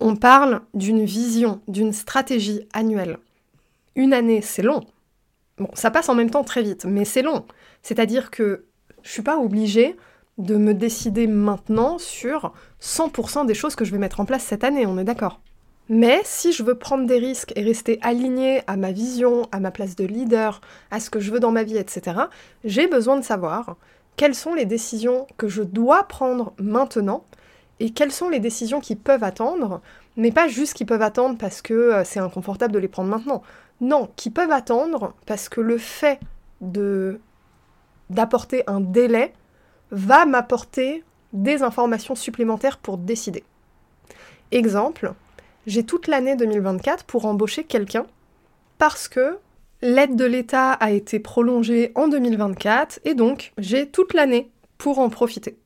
On 0.00 0.16
parle 0.16 0.62
d'une 0.74 1.04
vision, 1.04 1.60
d'une 1.68 1.92
stratégie 1.92 2.66
annuelle. 2.72 3.18
Une 3.96 4.12
année, 4.12 4.42
c'est 4.42 4.62
long. 4.62 4.80
Bon, 5.58 5.68
ça 5.74 5.90
passe 5.90 6.08
en 6.08 6.14
même 6.14 6.30
temps 6.30 6.44
très 6.44 6.62
vite, 6.62 6.84
mais 6.84 7.04
c'est 7.04 7.22
long. 7.22 7.44
C'est-à-dire 7.82 8.30
que 8.30 8.64
je 9.02 9.10
suis 9.10 9.22
pas 9.22 9.38
obligée 9.38 9.96
de 10.38 10.56
me 10.56 10.72
décider 10.72 11.26
maintenant 11.26 11.98
sur 11.98 12.52
100% 12.80 13.46
des 13.46 13.54
choses 13.54 13.74
que 13.74 13.84
je 13.84 13.92
vais 13.92 13.98
mettre 13.98 14.20
en 14.20 14.24
place 14.24 14.42
cette 14.42 14.64
année, 14.64 14.86
on 14.86 14.98
est 14.98 15.04
d'accord. 15.04 15.40
Mais 15.90 16.20
si 16.24 16.52
je 16.52 16.62
veux 16.62 16.76
prendre 16.76 17.04
des 17.04 17.18
risques 17.18 17.52
et 17.56 17.62
rester 17.62 17.98
alignée 18.00 18.62
à 18.68 18.76
ma 18.76 18.92
vision, 18.92 19.48
à 19.50 19.58
ma 19.58 19.70
place 19.70 19.96
de 19.96 20.04
leader, 20.04 20.60
à 20.90 21.00
ce 21.00 21.10
que 21.10 21.18
je 21.18 21.32
veux 21.32 21.40
dans 21.40 21.50
ma 21.50 21.64
vie, 21.64 21.76
etc., 21.76 22.16
j'ai 22.64 22.86
besoin 22.86 23.18
de 23.18 23.24
savoir 23.24 23.76
quelles 24.20 24.34
sont 24.34 24.52
les 24.52 24.66
décisions 24.66 25.26
que 25.38 25.48
je 25.48 25.62
dois 25.62 26.04
prendre 26.04 26.52
maintenant 26.58 27.24
et 27.78 27.88
quelles 27.88 28.12
sont 28.12 28.28
les 28.28 28.38
décisions 28.38 28.78
qui 28.78 28.94
peuvent 28.94 29.24
attendre, 29.24 29.80
mais 30.18 30.30
pas 30.30 30.46
juste 30.46 30.74
qui 30.74 30.84
peuvent 30.84 31.00
attendre 31.00 31.38
parce 31.38 31.62
que 31.62 31.72
euh, 31.72 32.04
c'est 32.04 32.20
inconfortable 32.20 32.74
de 32.74 32.78
les 32.78 32.86
prendre 32.86 33.08
maintenant. 33.08 33.40
Non, 33.80 34.10
qui 34.16 34.28
peuvent 34.28 34.50
attendre 34.50 35.14
parce 35.24 35.48
que 35.48 35.62
le 35.62 35.78
fait 35.78 36.20
d'apporter 38.10 38.62
un 38.66 38.80
délai 38.82 39.32
va 39.90 40.26
m'apporter 40.26 41.02
des 41.32 41.62
informations 41.62 42.14
supplémentaires 42.14 42.76
pour 42.76 42.98
décider. 42.98 43.42
Exemple, 44.50 45.14
j'ai 45.66 45.84
toute 45.84 46.08
l'année 46.08 46.36
2024 46.36 47.04
pour 47.04 47.24
embaucher 47.24 47.64
quelqu'un 47.64 48.04
parce 48.76 49.08
que 49.08 49.38
L'aide 49.82 50.14
de 50.14 50.26
l'État 50.26 50.72
a 50.72 50.90
été 50.90 51.20
prolongée 51.20 51.90
en 51.94 52.08
2024 52.08 53.00
et 53.06 53.14
donc 53.14 53.52
j'ai 53.56 53.88
toute 53.88 54.12
l'année 54.12 54.50
pour 54.76 54.98
en 54.98 55.08
profiter. 55.08 55.56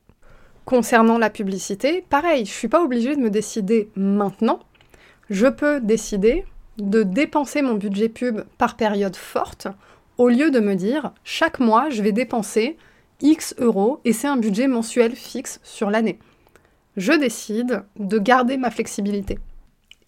Concernant 0.63 1.17
la 1.17 1.29
publicité, 1.29 2.05
pareil, 2.09 2.45
je 2.45 2.51
suis 2.51 2.69
pas 2.69 2.81
obligée 2.81 3.17
de 3.17 3.21
me 3.21 3.29
décider 3.29 3.89
maintenant. 3.97 4.59
Je 5.29 5.47
peux 5.47 5.81
décider 5.81 6.45
de 6.77 7.03
dépenser 7.03 7.61
mon 7.61 7.73
budget 7.73 8.07
pub 8.07 8.41
par 8.57 8.77
période 8.77 9.17
forte 9.17 9.67
au 10.17 10.29
lieu 10.29 10.49
de 10.49 10.61
me 10.61 10.75
dire 10.75 11.11
chaque 11.25 11.59
mois 11.59 11.89
je 11.89 12.01
vais 12.01 12.13
dépenser 12.13 12.77
X 13.19 13.53
euros 13.57 13.99
et 14.05 14.13
c'est 14.13 14.27
un 14.27 14.37
budget 14.37 14.67
mensuel 14.67 15.13
fixe 15.13 15.59
sur 15.61 15.89
l'année. 15.89 16.19
Je 16.95 17.11
décide 17.11 17.83
de 17.99 18.17
garder 18.17 18.55
ma 18.55 18.71
flexibilité. 18.71 19.39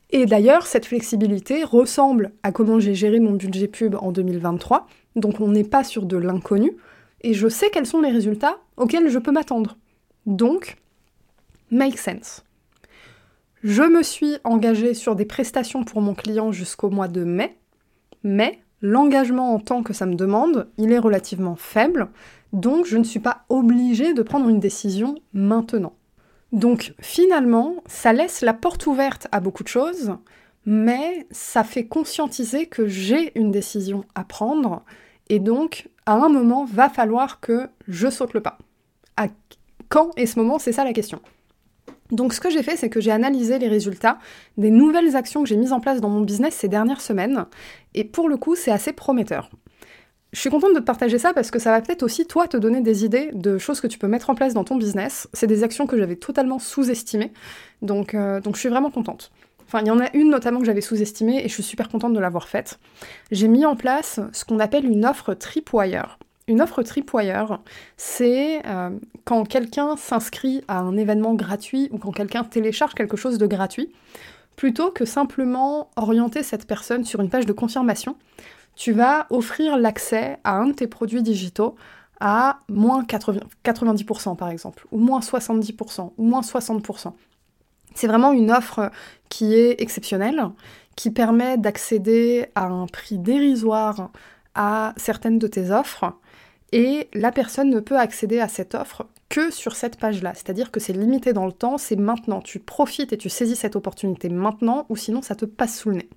Et 0.09 0.25
d'ailleurs, 0.25 0.67
cette 0.67 0.85
flexibilité 0.85 1.63
ressemble 1.63 2.31
à 2.43 2.51
comment 2.51 2.79
j'ai 2.79 2.95
géré 2.95 3.19
mon 3.19 3.33
budget 3.33 3.67
pub 3.67 3.95
en 3.95 4.11
2023. 4.11 4.87
Donc 5.15 5.41
on 5.41 5.49
n'est 5.49 5.63
pas 5.63 5.83
sur 5.83 6.05
de 6.05 6.17
l'inconnu, 6.17 6.77
et 7.21 7.33
je 7.33 7.47
sais 7.47 7.69
quels 7.69 7.85
sont 7.85 8.01
les 8.01 8.11
résultats 8.11 8.57
auxquels 8.77 9.09
je 9.09 9.19
peux 9.19 9.31
m'attendre. 9.31 9.77
Donc, 10.25 10.77
make 11.71 11.97
sense. 11.97 12.43
Je 13.63 13.83
me 13.83 14.03
suis 14.03 14.37
engagée 14.43 14.93
sur 14.93 15.15
des 15.15 15.25
prestations 15.25 15.83
pour 15.83 16.01
mon 16.01 16.13
client 16.13 16.51
jusqu'au 16.51 16.89
mois 16.89 17.07
de 17.07 17.23
mai, 17.23 17.57
mais 18.23 18.59
l'engagement 18.81 19.53
en 19.53 19.59
temps 19.59 19.83
que 19.83 19.93
ça 19.93 20.05
me 20.05 20.15
demande, 20.15 20.69
il 20.77 20.91
est 20.91 20.99
relativement 20.99 21.55
faible, 21.55 22.07
donc 22.53 22.85
je 22.85 22.97
ne 22.97 23.03
suis 23.03 23.19
pas 23.19 23.45
obligée 23.49 24.13
de 24.13 24.21
prendre 24.21 24.47
une 24.47 24.59
décision 24.59 25.15
maintenant. 25.33 25.93
Donc 26.51 26.93
finalement, 27.01 27.75
ça 27.87 28.13
laisse 28.13 28.41
la 28.41 28.53
porte 28.53 28.87
ouverte 28.87 29.27
à 29.31 29.39
beaucoup 29.39 29.63
de 29.63 29.67
choses, 29.67 30.15
mais 30.65 31.27
ça 31.31 31.63
fait 31.63 31.87
conscientiser 31.87 32.67
que 32.67 32.87
j'ai 32.87 33.37
une 33.37 33.51
décision 33.51 34.05
à 34.15 34.23
prendre, 34.23 34.83
et 35.29 35.39
donc 35.39 35.89
à 36.05 36.13
un 36.13 36.29
moment, 36.29 36.63
va 36.63 36.89
falloir 36.89 37.41
que 37.41 37.67
je 37.87 38.09
saute 38.09 38.33
le 38.33 38.41
pas. 38.41 38.57
À 39.17 39.27
quand 39.89 40.11
est 40.17 40.25
ce 40.25 40.39
moment 40.39 40.57
C'est 40.57 40.71
ça 40.71 40.85
la 40.85 40.93
question. 40.93 41.21
Donc 42.11 42.33
ce 42.33 42.39
que 42.39 42.49
j'ai 42.49 42.63
fait, 42.63 42.77
c'est 42.77 42.89
que 42.89 43.01
j'ai 43.01 43.11
analysé 43.11 43.59
les 43.59 43.67
résultats 43.67 44.17
des 44.57 44.71
nouvelles 44.71 45.17
actions 45.17 45.43
que 45.43 45.49
j'ai 45.49 45.57
mises 45.57 45.73
en 45.73 45.81
place 45.81 45.99
dans 45.99 46.09
mon 46.09 46.21
business 46.21 46.55
ces 46.55 46.69
dernières 46.69 47.01
semaines, 47.01 47.45
et 47.93 48.05
pour 48.05 48.29
le 48.29 48.37
coup, 48.37 48.55
c'est 48.55 48.71
assez 48.71 48.93
prometteur. 48.93 49.49
Je 50.33 50.41
suis 50.41 50.49
contente 50.49 50.73
de 50.73 50.79
te 50.79 50.83
partager 50.83 51.17
ça 51.17 51.33
parce 51.33 51.51
que 51.51 51.59
ça 51.59 51.71
va 51.71 51.81
peut-être 51.81 52.03
aussi, 52.03 52.25
toi, 52.25 52.47
te 52.47 52.57
donner 52.57 52.81
des 52.81 53.05
idées 53.05 53.31
de 53.33 53.57
choses 53.57 53.79
que 53.79 53.87
tu 53.87 53.97
peux 53.97 54.07
mettre 54.07 54.29
en 54.29 54.35
place 54.35 54.53
dans 54.53 54.65
ton 54.65 54.75
business. 54.75 55.29
C'est 55.33 55.47
des 55.47 55.63
actions 55.63 55.87
que 55.87 55.97
j'avais 55.97 56.17
totalement 56.17 56.59
sous-estimées, 56.59 57.31
donc, 57.81 58.13
euh, 58.13 58.41
donc 58.41 58.55
je 58.55 58.59
suis 58.59 58.69
vraiment 58.69 58.91
contente. 58.91 59.31
Enfin, 59.67 59.81
il 59.81 59.87
y 59.87 59.91
en 59.91 59.99
a 59.99 60.13
une 60.13 60.29
notamment 60.29 60.59
que 60.59 60.65
j'avais 60.65 60.81
sous-estimée 60.81 61.43
et 61.43 61.49
je 61.49 61.53
suis 61.53 61.63
super 61.63 61.89
contente 61.89 62.13
de 62.13 62.19
l'avoir 62.19 62.47
faite. 62.47 62.79
J'ai 63.31 63.47
mis 63.47 63.65
en 63.65 63.75
place 63.75 64.19
ce 64.31 64.45
qu'on 64.45 64.59
appelle 64.59 64.85
une 64.85 65.05
offre 65.05 65.33
tripwire. 65.33 66.17
Une 66.47 66.61
offre 66.61 66.83
tripwire, 66.83 67.59
c'est 67.97 68.65
euh, 68.65 68.91
quand 69.25 69.43
quelqu'un 69.43 69.97
s'inscrit 69.97 70.63
à 70.69 70.79
un 70.79 70.95
événement 70.95 71.33
gratuit 71.33 71.89
ou 71.91 71.97
quand 71.97 72.11
quelqu'un 72.11 72.45
télécharge 72.45 72.93
quelque 72.93 73.17
chose 73.17 73.37
de 73.37 73.45
gratuit, 73.45 73.91
plutôt 74.55 74.91
que 74.91 75.03
simplement 75.03 75.89
orienter 75.97 76.43
cette 76.43 76.65
personne 76.65 77.03
sur 77.03 77.19
une 77.19 77.29
page 77.29 77.45
de 77.45 77.51
confirmation, 77.51 78.15
tu 78.77 78.93
vas 78.93 79.25
offrir 79.31 79.75
l'accès 79.75 80.37
à 80.43 80.55
un 80.55 80.67
de 80.67 80.73
tes 80.73 80.87
produits 80.87 81.23
digitaux 81.23 81.75
à 82.19 82.59
moins 82.69 83.03
90% 83.03 84.37
par 84.37 84.49
exemple, 84.49 84.85
ou 84.91 84.99
moins 84.99 85.19
70%, 85.19 86.13
ou 86.17 86.23
moins 86.23 86.41
60%. 86.41 87.11
C'est 87.95 88.07
vraiment 88.07 88.31
une 88.31 88.51
offre 88.51 88.91
qui 89.29 89.55
est 89.55 89.81
exceptionnelle, 89.81 90.41
qui 90.95 91.09
permet 91.09 91.57
d'accéder 91.57 92.45
à 92.55 92.65
un 92.65 92.85
prix 92.85 93.17
dérisoire 93.17 94.11
à 94.53 94.93
certaines 94.95 95.39
de 95.39 95.47
tes 95.47 95.71
offres 95.71 96.13
et 96.71 97.07
la 97.13 97.31
personne 97.31 97.71
ne 97.71 97.79
peut 97.79 97.97
accéder 97.97 98.39
à 98.39 98.47
cette 98.47 98.75
offre 98.75 99.07
que 99.29 99.51
sur 99.51 99.75
cette 99.75 99.97
page-là. 99.97 100.33
C'est-à-dire 100.35 100.71
que 100.71 100.79
c'est 100.79 100.93
limité 100.93 101.33
dans 101.33 101.45
le 101.45 101.51
temps, 101.51 101.77
c'est 101.77 101.95
maintenant. 101.95 102.41
Tu 102.41 102.59
profites 102.59 103.11
et 103.11 103.17
tu 103.17 103.29
saisis 103.29 103.55
cette 103.55 103.75
opportunité 103.75 104.29
maintenant, 104.29 104.85
ou 104.89 104.95
sinon 104.95 105.21
ça 105.21 105.35
te 105.35 105.45
passe 105.45 105.79
sous 105.79 105.89
le 105.89 105.97
nez. 105.97 106.09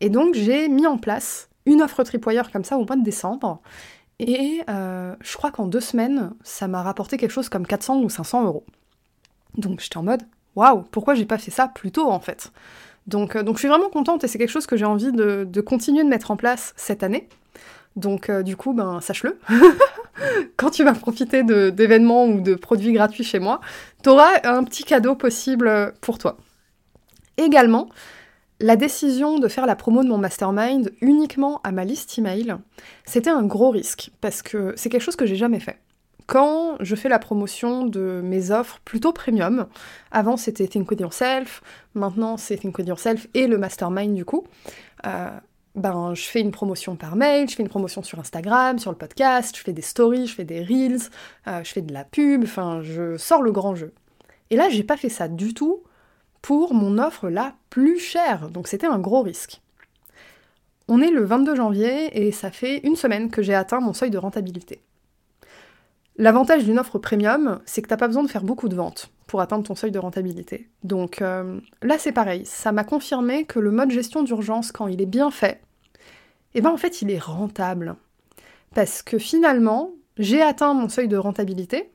Et 0.00 0.10
donc 0.10 0.34
j'ai 0.34 0.68
mis 0.68 0.86
en 0.86 0.98
place 0.98 1.47
une 1.68 1.82
offre 1.82 2.02
tripwire 2.02 2.50
comme 2.50 2.64
ça 2.64 2.78
au 2.78 2.84
mois 2.84 2.96
de 2.96 3.04
décembre, 3.04 3.60
et 4.18 4.62
euh, 4.68 5.14
je 5.20 5.36
crois 5.36 5.50
qu'en 5.50 5.66
deux 5.66 5.80
semaines, 5.80 6.32
ça 6.42 6.66
m'a 6.66 6.82
rapporté 6.82 7.16
quelque 7.16 7.30
chose 7.30 7.48
comme 7.48 7.66
400 7.66 8.00
ou 8.00 8.08
500 8.08 8.44
euros. 8.44 8.64
Donc 9.56 9.80
j'étais 9.80 9.96
en 9.96 10.02
mode, 10.02 10.22
waouh, 10.56 10.82
pourquoi 10.90 11.14
j'ai 11.14 11.24
pas 11.24 11.38
fait 11.38 11.50
ça 11.50 11.68
plus 11.68 11.92
tôt 11.92 12.10
en 12.10 12.20
fait? 12.20 12.50
Donc, 13.06 13.36
euh, 13.36 13.42
donc 13.42 13.56
je 13.56 13.60
suis 13.60 13.68
vraiment 13.68 13.90
contente 13.90 14.24
et 14.24 14.28
c'est 14.28 14.38
quelque 14.38 14.50
chose 14.50 14.66
que 14.66 14.76
j'ai 14.76 14.84
envie 14.84 15.12
de, 15.12 15.46
de, 15.48 15.60
continuer 15.60 16.02
de 16.02 16.08
mettre 16.08 16.30
en 16.30 16.36
place 16.36 16.74
cette 16.76 17.02
année. 17.02 17.28
Donc 17.96 18.28
euh, 18.28 18.42
du 18.42 18.56
coup, 18.56 18.72
ben 18.72 19.00
sache-le. 19.00 19.38
Quand 20.56 20.70
tu 20.70 20.82
vas 20.82 20.94
profiter 20.94 21.44
d'événements 21.44 22.26
ou 22.26 22.40
de 22.40 22.54
produits 22.54 22.92
gratuits 22.92 23.22
chez 23.22 23.38
moi, 23.38 23.60
tu 24.02 24.08
auras 24.08 24.30
un 24.44 24.64
petit 24.64 24.82
cadeau 24.82 25.14
possible 25.14 25.94
pour 26.00 26.18
toi. 26.18 26.36
Également, 27.36 27.88
la 28.60 28.76
décision 28.76 29.38
de 29.38 29.48
faire 29.48 29.66
la 29.66 29.76
promo 29.76 30.02
de 30.02 30.08
mon 30.08 30.18
mastermind 30.18 30.92
uniquement 31.00 31.60
à 31.62 31.72
ma 31.72 31.84
liste 31.84 32.18
email, 32.18 32.56
c'était 33.04 33.30
un 33.30 33.44
gros 33.44 33.70
risque 33.70 34.10
parce 34.20 34.42
que 34.42 34.72
c'est 34.76 34.88
quelque 34.88 35.02
chose 35.02 35.16
que 35.16 35.26
j'ai 35.26 35.36
jamais 35.36 35.60
fait. 35.60 35.78
Quand 36.26 36.76
je 36.80 36.94
fais 36.94 37.08
la 37.08 37.18
promotion 37.18 37.86
de 37.86 38.20
mes 38.22 38.50
offres 38.50 38.80
plutôt 38.84 39.12
premium, 39.12 39.66
avant 40.10 40.36
c'était 40.36 40.66
Think 40.66 40.90
With 40.90 41.00
Yourself, 41.00 41.62
maintenant 41.94 42.36
c'est 42.36 42.56
Think 42.56 42.76
With 42.76 42.88
Yourself 42.88 43.28
et 43.32 43.46
le 43.46 43.56
mastermind 43.58 44.14
du 44.14 44.24
coup, 44.24 44.44
euh, 45.06 45.30
ben, 45.74 46.12
je 46.14 46.22
fais 46.22 46.40
une 46.40 46.50
promotion 46.50 46.96
par 46.96 47.14
mail, 47.14 47.48
je 47.48 47.54
fais 47.54 47.62
une 47.62 47.68
promotion 47.68 48.02
sur 48.02 48.18
Instagram, 48.18 48.78
sur 48.78 48.90
le 48.90 48.96
podcast, 48.96 49.56
je 49.56 49.62
fais 49.62 49.72
des 49.72 49.82
stories, 49.82 50.26
je 50.26 50.34
fais 50.34 50.44
des 50.44 50.62
reels, 50.62 50.98
euh, 51.46 51.62
je 51.62 51.72
fais 51.72 51.82
de 51.82 51.94
la 51.94 52.04
pub, 52.04 52.42
enfin, 52.42 52.82
je 52.82 53.16
sors 53.16 53.40
le 53.40 53.52
grand 53.52 53.74
jeu. 53.74 53.94
Et 54.50 54.56
là, 54.56 54.68
j'ai 54.68 54.82
pas 54.82 54.96
fait 54.96 55.08
ça 55.08 55.28
du 55.28 55.54
tout 55.54 55.82
pour 56.42 56.74
mon 56.74 56.98
offre 56.98 57.28
la 57.28 57.54
plus 57.70 57.98
chère, 57.98 58.50
donc 58.50 58.68
c'était 58.68 58.86
un 58.86 58.98
gros 58.98 59.22
risque. 59.22 59.60
On 60.88 61.02
est 61.02 61.10
le 61.10 61.24
22 61.24 61.54
janvier 61.54 62.26
et 62.26 62.32
ça 62.32 62.50
fait 62.50 62.78
une 62.78 62.96
semaine 62.96 63.30
que 63.30 63.42
j'ai 63.42 63.54
atteint 63.54 63.80
mon 63.80 63.92
seuil 63.92 64.10
de 64.10 64.18
rentabilité. 64.18 64.80
L'avantage 66.16 66.64
d'une 66.64 66.78
offre 66.78 66.98
premium, 66.98 67.60
c'est 67.64 67.82
que 67.82 67.88
t'as 67.88 67.96
pas 67.96 68.08
besoin 68.08 68.24
de 68.24 68.30
faire 68.30 68.42
beaucoup 68.42 68.68
de 68.68 68.74
ventes 68.74 69.10
pour 69.26 69.40
atteindre 69.40 69.64
ton 69.64 69.74
seuil 69.74 69.90
de 69.90 69.98
rentabilité. 69.98 70.68
Donc 70.82 71.20
euh, 71.20 71.60
là 71.82 71.98
c'est 71.98 72.12
pareil, 72.12 72.44
ça 72.46 72.72
m'a 72.72 72.84
confirmé 72.84 73.44
que 73.44 73.58
le 73.60 73.70
mode 73.70 73.90
gestion 73.90 74.22
d'urgence, 74.22 74.72
quand 74.72 74.88
il 74.88 75.00
est 75.02 75.06
bien 75.06 75.30
fait, 75.30 75.60
eh 76.54 76.60
ben 76.60 76.70
en 76.70 76.76
fait 76.76 77.02
il 77.02 77.10
est 77.10 77.22
rentable. 77.22 77.96
Parce 78.74 79.02
que 79.02 79.18
finalement, 79.18 79.92
j'ai 80.18 80.42
atteint 80.42 80.74
mon 80.74 80.88
seuil 80.88 81.08
de 81.08 81.16
rentabilité. 81.16 81.90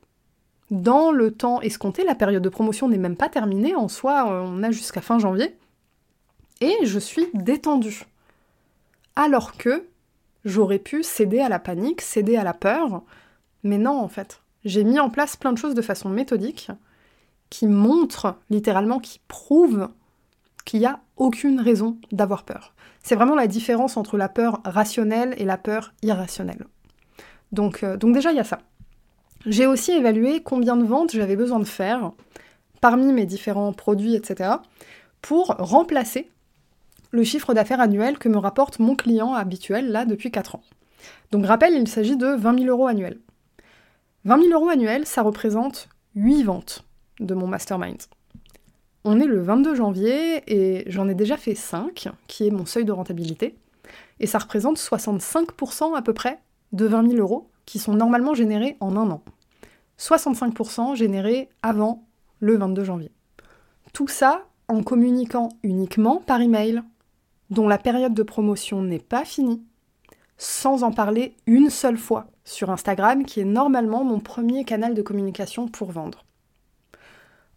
Dans 0.72 1.12
le 1.12 1.32
temps 1.32 1.62
escompté, 1.62 2.04
la 2.04 2.16
période 2.16 2.44
de 2.44 2.50
promotion 2.50 2.88
n'est 2.88 2.98
même 2.98 3.18
pas 3.18 3.30
terminée, 3.30 3.76
en 3.76 3.88
soi 3.88 4.26
on 4.28 4.64
a 4.64 4.72
jusqu'à 4.72 5.02
fin 5.02 5.20
janvier. 5.20 5.56
Et 6.62 6.78
je 6.84 7.00
suis 7.00 7.28
détendue. 7.34 8.06
Alors 9.16 9.58
que 9.58 9.86
j'aurais 10.46 10.80
pu 10.80 11.04
céder 11.04 11.40
à 11.40 11.50
la 11.50 11.60
panique, 11.60 12.02
céder 12.02 12.38
à 12.38 12.44
la 12.44 12.54
peur, 12.54 13.04
mais 13.64 13.78
non 13.78 14.00
en 14.00 14.08
fait. 14.08 14.42
J'ai 14.66 14.84
mis 14.84 15.00
en 15.00 15.10
place 15.10 15.36
plein 15.36 15.52
de 15.52 15.58
choses 15.58 15.76
de 15.76 15.82
façon 15.82 16.10
méthodique 16.10 16.72
qui 17.50 17.68
montrent 17.68 18.36
littéralement, 18.50 19.00
qui 19.00 19.20
prouvent 19.28 19.90
qu'il 20.66 20.80
n'y 20.80 20.86
a 20.86 21.02
aucune 21.18 21.60
raison 21.60 21.98
d'avoir 22.12 22.44
peur. 22.44 22.74
C'est 23.04 23.16
vraiment 23.16 23.36
la 23.36 23.48
différence 23.48 23.98
entre 23.98 24.18
la 24.18 24.30
peur 24.30 24.62
rationnelle 24.64 25.36
et 25.38 25.46
la 25.46 25.58
peur 25.58 25.94
irrationnelle. 26.02 26.66
Donc, 27.52 27.84
euh, 27.84 27.98
donc 27.98 28.14
déjà, 28.14 28.32
il 28.32 28.38
y 28.38 28.40
a 28.40 28.46
ça. 28.46 28.60
J'ai 29.46 29.66
aussi 29.66 29.92
évalué 29.92 30.42
combien 30.42 30.78
de 30.78 30.86
ventes 30.86 31.12
j'avais 31.12 31.36
besoin 31.36 31.60
de 31.60 31.66
faire 31.66 32.12
parmi 32.80 33.12
mes 33.12 33.26
différents 33.26 33.74
produits, 33.74 34.16
etc., 34.16 34.52
pour 35.22 35.48
remplacer 35.58 36.30
le 37.12 37.24
chiffre 37.24 37.54
d'affaires 37.54 37.80
annuel 37.80 38.18
que 38.18 38.30
me 38.30 38.38
rapporte 38.38 38.80
mon 38.80 38.96
client 38.96 39.34
habituel, 39.34 39.92
là, 39.92 40.06
depuis 40.06 40.32
4 40.32 40.56
ans. 40.56 40.64
Donc 41.32 41.46
rappel, 41.46 41.74
il 41.74 41.88
s'agit 41.88 42.18
de 42.18 42.28
20 42.28 42.60
000 42.60 42.70
euros 42.70 42.88
annuels. 42.88 43.20
20 44.26 44.44
000 44.44 44.54
euros 44.54 44.70
annuels, 44.70 45.06
ça 45.06 45.22
représente 45.22 45.90
8 46.16 46.44
ventes 46.44 46.86
de 47.20 47.34
mon 47.34 47.48
mastermind. 47.48 47.98
On 49.04 49.20
est 49.20 49.26
le 49.26 49.42
22 49.42 49.76
janvier 49.76 50.44
et 50.48 50.90
j'en 50.90 51.10
ai 51.10 51.16
déjà 51.16 51.36
fait 51.36 51.56
5, 51.56 52.08
qui 52.28 52.48
est 52.48 52.52
mon 52.52 52.66
seuil 52.66 52.86
de 52.86 52.92
rentabilité, 52.94 53.56
et 54.20 54.28
ça 54.28 54.40
représente 54.40 54.78
65% 54.78 55.96
à 55.96 56.02
peu 56.02 56.14
près 56.14 56.40
de 56.72 56.86
20 56.86 57.10
000 57.12 57.22
euros 57.22 57.50
qui 57.66 57.80
sont 57.80 57.94
normalement 57.94 58.34
générés 58.34 58.78
en 58.80 58.96
un 58.96 59.10
an. 59.10 59.24
65% 60.00 60.96
générés 60.96 61.50
avant 61.62 62.04
le 62.40 62.58
22 62.58 62.84
janvier. 62.84 63.12
Tout 63.94 64.08
ça 64.08 64.46
en 64.68 64.84
communiquant 64.84 65.50
uniquement 65.64 66.18
par 66.18 66.42
email, 66.42 66.82
dont 67.50 67.68
la 67.68 67.78
période 67.78 68.14
de 68.14 68.24
promotion 68.24 68.82
n'est 68.82 69.00
pas 69.00 69.26
finie, 69.26 69.64
sans 70.38 70.84
en 70.84 70.92
parler 70.92 71.36
une 71.46 71.70
seule 71.70 71.98
fois 71.98 72.28
sur 72.44 72.70
Instagram, 72.70 73.24
qui 73.24 73.40
est 73.40 73.46
normalement 73.46 74.04
mon 74.04 74.20
premier 74.20 74.66
canal 74.66 74.94
de 74.94 75.02
communication 75.02 75.68
pour 75.68 75.92
vendre. 75.92 76.26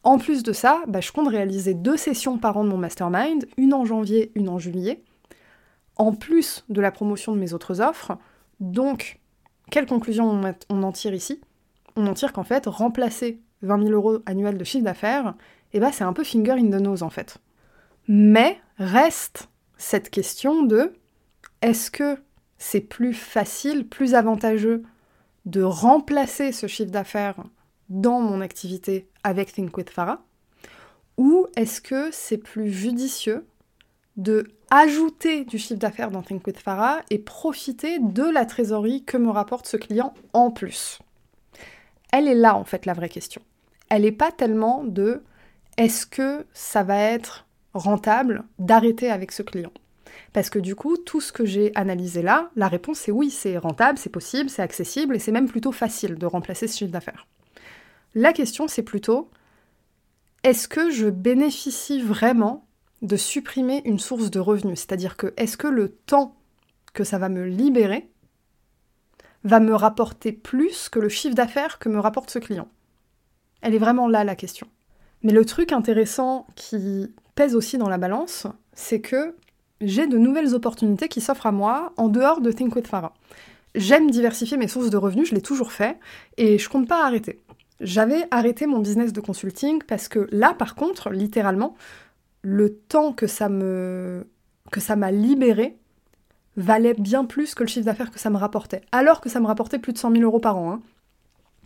En 0.04 0.18
plus 0.18 0.44
de 0.44 0.52
ça, 0.52 0.82
bah, 0.86 1.00
je 1.00 1.10
compte 1.10 1.28
réaliser 1.28 1.74
deux 1.74 1.96
sessions 1.96 2.38
par 2.38 2.56
an 2.56 2.64
de 2.64 2.68
mon 2.68 2.76
mastermind, 2.76 3.46
une 3.56 3.74
en 3.74 3.84
janvier, 3.84 4.30
une 4.36 4.48
en 4.48 4.58
juillet, 4.58 5.02
en 5.96 6.12
plus 6.12 6.64
de 6.68 6.80
la 6.80 6.92
promotion 6.92 7.32
de 7.32 7.40
mes 7.40 7.54
autres 7.54 7.80
offres. 7.80 8.16
Donc, 8.60 9.18
quelle 9.70 9.86
conclusion 9.86 10.40
on 10.68 10.82
en 10.82 10.92
tire 10.92 11.14
ici? 11.14 11.40
On 11.96 12.06
en 12.06 12.14
tire 12.14 12.32
qu'en 12.32 12.44
fait, 12.44 12.66
remplacer 12.66 13.40
20 13.62 13.84
000 13.84 13.90
euros 13.92 14.18
annuels 14.26 14.58
de 14.58 14.64
chiffre 14.64 14.84
d'affaires, 14.84 15.34
eh 15.72 15.80
ben, 15.80 15.92
c'est 15.92 16.04
un 16.04 16.12
peu 16.12 16.24
finger 16.24 16.52
in 16.52 16.70
the 16.70 16.80
nose 16.80 17.02
en 17.02 17.10
fait. 17.10 17.38
Mais 18.08 18.58
reste 18.78 19.48
cette 19.78 20.10
question 20.10 20.62
de 20.62 20.92
est-ce 21.62 21.90
que 21.90 22.18
c'est 22.58 22.80
plus 22.80 23.14
facile, 23.14 23.88
plus 23.88 24.14
avantageux 24.14 24.82
de 25.44 25.62
remplacer 25.62 26.52
ce 26.52 26.66
chiffre 26.66 26.90
d'affaires 26.90 27.44
dans 27.88 28.20
mon 28.20 28.40
activité 28.40 29.08
avec 29.24 29.52
Think 29.52 29.76
with 29.76 29.90
Farah? 29.90 30.24
Ou 31.16 31.46
est-ce 31.56 31.80
que 31.80 32.10
c'est 32.12 32.38
plus 32.38 32.70
judicieux 32.70 33.46
de 34.16 34.48
ajouter 34.70 35.44
du 35.44 35.58
chiffre 35.58 35.78
d'affaires 35.78 36.10
dans 36.10 36.22
Think 36.22 36.46
with 36.46 36.58
Farah 36.58 37.00
et 37.10 37.18
profiter 37.18 37.98
de 37.98 38.24
la 38.24 38.46
trésorerie 38.46 39.04
que 39.04 39.16
me 39.16 39.30
rapporte 39.30 39.66
ce 39.66 39.76
client 39.76 40.14
en 40.32 40.50
plus 40.50 40.98
Elle 42.12 42.28
est 42.28 42.34
là 42.34 42.56
en 42.56 42.64
fait 42.64 42.86
la 42.86 42.92
vraie 42.92 43.08
question. 43.08 43.42
Elle 43.88 44.02
n'est 44.02 44.12
pas 44.12 44.32
tellement 44.32 44.84
de 44.84 45.22
est-ce 45.76 46.06
que 46.06 46.46
ça 46.52 46.82
va 46.82 46.98
être 46.98 47.46
rentable 47.74 48.44
d'arrêter 48.58 49.10
avec 49.10 49.32
ce 49.32 49.42
client? 49.42 49.72
Parce 50.32 50.50
que 50.50 50.58
du 50.58 50.74
coup, 50.74 50.96
tout 50.96 51.20
ce 51.20 51.32
que 51.32 51.44
j'ai 51.44 51.72
analysé 51.74 52.22
là, 52.22 52.50
la 52.56 52.68
réponse 52.68 53.06
est 53.08 53.12
oui, 53.12 53.30
c'est 53.30 53.58
rentable, 53.58 53.98
c'est 53.98 54.10
possible, 54.10 54.50
c'est 54.50 54.62
accessible 54.62 55.14
et 55.14 55.18
c'est 55.18 55.32
même 55.32 55.48
plutôt 55.48 55.72
facile 55.72 56.16
de 56.16 56.26
remplacer 56.26 56.66
ce 56.66 56.78
chiffre 56.78 56.90
d'affaires. 56.90 57.26
La 58.14 58.32
question 58.32 58.66
c'est 58.66 58.82
plutôt 58.82 59.30
est-ce 60.42 60.68
que 60.68 60.90
je 60.90 61.08
bénéficie 61.08 62.00
vraiment 62.00 62.65
de 63.02 63.16
supprimer 63.16 63.82
une 63.84 63.98
source 63.98 64.30
de 64.30 64.40
revenus. 64.40 64.80
C'est-à-dire 64.80 65.16
que 65.16 65.32
est-ce 65.36 65.56
que 65.56 65.66
le 65.66 65.90
temps 65.90 66.36
que 66.94 67.04
ça 67.04 67.18
va 67.18 67.28
me 67.28 67.44
libérer 67.44 68.10
va 69.44 69.60
me 69.60 69.74
rapporter 69.74 70.32
plus 70.32 70.88
que 70.88 70.98
le 70.98 71.08
chiffre 71.08 71.34
d'affaires 71.34 71.78
que 71.78 71.88
me 71.88 72.00
rapporte 72.00 72.30
ce 72.30 72.38
client? 72.38 72.68
Elle 73.60 73.74
est 73.74 73.78
vraiment 73.78 74.08
là 74.08 74.24
la 74.24 74.36
question. 74.36 74.66
Mais 75.22 75.32
le 75.32 75.44
truc 75.44 75.72
intéressant 75.72 76.46
qui 76.54 77.12
pèse 77.34 77.54
aussi 77.54 77.78
dans 77.78 77.88
la 77.88 77.98
balance, 77.98 78.46
c'est 78.72 79.00
que 79.00 79.36
j'ai 79.80 80.06
de 80.06 80.18
nouvelles 80.18 80.54
opportunités 80.54 81.08
qui 81.08 81.20
s'offrent 81.20 81.46
à 81.46 81.52
moi 81.52 81.92
en 81.96 82.08
dehors 82.08 82.40
de 82.40 82.50
Think 82.50 82.74
with 82.76 82.86
Farah. 82.86 83.14
J'aime 83.74 84.10
diversifier 84.10 84.56
mes 84.56 84.68
sources 84.68 84.88
de 84.88 84.96
revenus, 84.96 85.28
je 85.28 85.34
l'ai 85.34 85.42
toujours 85.42 85.70
fait, 85.70 85.98
et 86.38 86.58
je 86.58 86.68
compte 86.68 86.88
pas 86.88 87.04
arrêter. 87.04 87.42
J'avais 87.80 88.26
arrêté 88.30 88.66
mon 88.66 88.78
business 88.78 89.12
de 89.12 89.20
consulting 89.20 89.82
parce 89.82 90.08
que 90.08 90.28
là, 90.30 90.54
par 90.54 90.74
contre, 90.74 91.10
littéralement, 91.10 91.74
le 92.46 92.76
temps 92.76 93.12
que 93.12 93.26
ça 93.26 93.48
me 93.48 94.28
que 94.70 94.78
ça 94.78 94.94
m'a 94.94 95.10
libéré 95.10 95.76
valait 96.56 96.94
bien 96.94 97.24
plus 97.24 97.56
que 97.56 97.64
le 97.64 97.68
chiffre 97.68 97.84
d'affaires 97.84 98.12
que 98.12 98.20
ça 98.20 98.30
me 98.30 98.36
rapportait. 98.36 98.82
Alors 98.92 99.20
que 99.20 99.28
ça 99.28 99.40
me 99.40 99.46
rapportait 99.46 99.80
plus 99.80 99.92
de 99.92 99.98
100 99.98 100.12
000 100.12 100.22
euros 100.22 100.38
par 100.38 100.56
an. 100.56 100.72
Hein. 100.72 100.82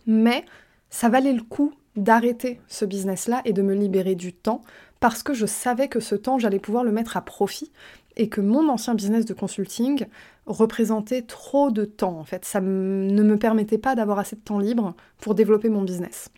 Mais 0.07 0.43
ça 0.89 1.07
valait 1.07 1.33
le 1.33 1.43
coup 1.43 1.73
d'arrêter 1.95 2.59
ce 2.67 2.85
business-là 2.85 3.41
et 3.45 3.53
de 3.53 3.61
me 3.61 3.75
libérer 3.75 4.15
du 4.15 4.33
temps 4.33 4.61
parce 4.99 5.21
que 5.21 5.35
je 5.35 5.45
savais 5.45 5.87
que 5.87 5.99
ce 5.99 6.15
temps, 6.15 6.39
j'allais 6.39 6.59
pouvoir 6.59 6.83
le 6.83 6.91
mettre 6.91 7.15
à 7.15 7.21
profit 7.21 7.71
et 8.17 8.27
que 8.27 8.41
mon 8.41 8.67
ancien 8.67 8.95
business 8.95 9.25
de 9.25 9.35
consulting 9.35 10.07
représentait 10.47 11.21
trop 11.21 11.69
de 11.69 11.85
temps 11.85 12.17
en 12.17 12.23
fait. 12.23 12.43
Ça 12.43 12.59
ne 12.59 13.23
me 13.23 13.37
permettait 13.37 13.77
pas 13.77 13.93
d'avoir 13.93 14.17
assez 14.17 14.35
de 14.35 14.41
temps 14.41 14.59
libre 14.59 14.95
pour 15.19 15.35
développer 15.35 15.69
mon 15.69 15.83
business. 15.83 16.29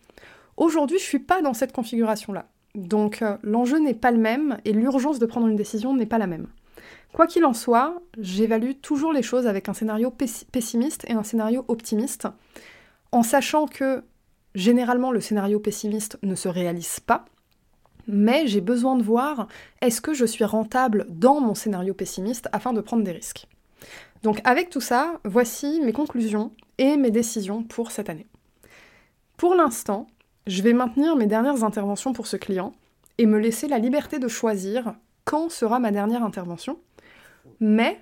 Aujourd'hui, 0.58 0.98
je 0.98 1.04
suis 1.04 1.18
pas 1.18 1.40
dans 1.40 1.54
cette 1.54 1.72
configuration-là. 1.72 2.46
Donc 2.74 3.22
euh, 3.22 3.36
l'enjeu 3.42 3.78
n'est 3.78 3.94
pas 3.94 4.10
le 4.10 4.18
même 4.18 4.58
et 4.64 4.72
l'urgence 4.72 5.18
de 5.18 5.26
prendre 5.26 5.46
une 5.46 5.56
décision 5.56 5.94
n'est 5.94 6.06
pas 6.06 6.18
la 6.18 6.26
même. 6.26 6.48
Quoi 7.12 7.28
qu'il 7.28 7.44
en 7.44 7.52
soit, 7.52 8.02
j'évalue 8.18 8.72
toujours 8.82 9.12
les 9.12 9.22
choses 9.22 9.46
avec 9.46 9.68
un 9.68 9.74
scénario 9.74 10.10
pessimiste 10.10 11.04
et 11.08 11.12
un 11.12 11.22
scénario 11.22 11.64
optimiste, 11.68 12.26
en 13.12 13.22
sachant 13.22 13.66
que 13.66 14.02
généralement 14.56 15.12
le 15.12 15.20
scénario 15.20 15.60
pessimiste 15.60 16.18
ne 16.24 16.34
se 16.34 16.48
réalise 16.48 16.98
pas, 16.98 17.24
mais 18.08 18.48
j'ai 18.48 18.60
besoin 18.60 18.96
de 18.96 19.04
voir 19.04 19.46
est-ce 19.80 20.00
que 20.00 20.12
je 20.12 20.24
suis 20.24 20.44
rentable 20.44 21.06
dans 21.08 21.40
mon 21.40 21.54
scénario 21.54 21.94
pessimiste 21.94 22.48
afin 22.52 22.72
de 22.72 22.80
prendre 22.80 23.04
des 23.04 23.12
risques? 23.12 23.46
Donc 24.24 24.40
avec 24.44 24.70
tout 24.70 24.80
ça, 24.80 25.20
voici 25.24 25.80
mes 25.82 25.92
conclusions 25.92 26.50
et 26.78 26.96
mes 26.96 27.12
décisions 27.12 27.62
pour 27.62 27.92
cette 27.92 28.10
année. 28.10 28.26
Pour 29.36 29.54
l'instant, 29.54 30.08
je 30.46 30.62
vais 30.62 30.72
maintenir 30.72 31.16
mes 31.16 31.26
dernières 31.26 31.64
interventions 31.64 32.12
pour 32.12 32.26
ce 32.26 32.36
client 32.36 32.74
et 33.18 33.26
me 33.26 33.38
laisser 33.38 33.68
la 33.68 33.78
liberté 33.78 34.18
de 34.18 34.28
choisir 34.28 34.94
quand 35.24 35.50
sera 35.50 35.78
ma 35.78 35.90
dernière 35.90 36.22
intervention, 36.22 36.78
mais 37.60 38.00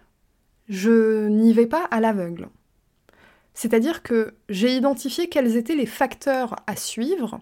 je 0.69 1.29
n'y 1.29 1.53
vais 1.53 1.67
pas 1.67 1.85
à 1.91 2.01
l'aveugle. 2.01 2.49
C'est-à-dire 3.55 4.03
que 4.03 4.35
j'ai 4.49 4.75
identifié 4.75 5.29
quels 5.29 5.57
étaient 5.57 5.75
les 5.75 5.87
facteurs 5.87 6.57
à 6.67 6.75
suivre 6.75 7.41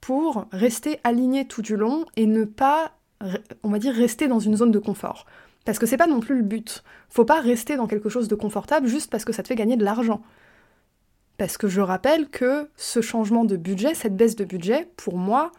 pour 0.00 0.46
rester 0.50 0.98
aligné 1.04 1.46
tout 1.46 1.62
du 1.62 1.76
long 1.76 2.04
et 2.16 2.26
ne 2.26 2.44
pas, 2.44 2.92
on 3.62 3.70
va 3.70 3.78
dire, 3.78 3.94
rester 3.94 4.26
dans 4.26 4.40
une 4.40 4.56
zone 4.56 4.72
de 4.72 4.80
confort. 4.80 5.26
Parce 5.64 5.78
que 5.78 5.86
c'est 5.86 5.96
pas 5.96 6.08
non 6.08 6.18
plus 6.18 6.36
le 6.36 6.42
but. 6.42 6.82
Faut 7.08 7.24
pas 7.24 7.40
rester 7.40 7.76
dans 7.76 7.86
quelque 7.86 8.08
chose 8.08 8.26
de 8.26 8.34
confortable 8.34 8.88
juste 8.88 9.10
parce 9.10 9.24
que 9.24 9.32
ça 9.32 9.44
te 9.44 9.48
fait 9.48 9.54
gagner 9.54 9.76
de 9.76 9.84
l'argent. 9.84 10.22
Parce 11.42 11.58
que 11.58 11.66
je 11.66 11.80
rappelle 11.80 12.28
que 12.28 12.70
ce 12.76 13.00
changement 13.00 13.44
de 13.44 13.56
budget, 13.56 13.96
cette 13.96 14.16
baisse 14.16 14.36
de 14.36 14.44
budget, 14.44 14.88
pour 14.96 15.18
moi, 15.18 15.50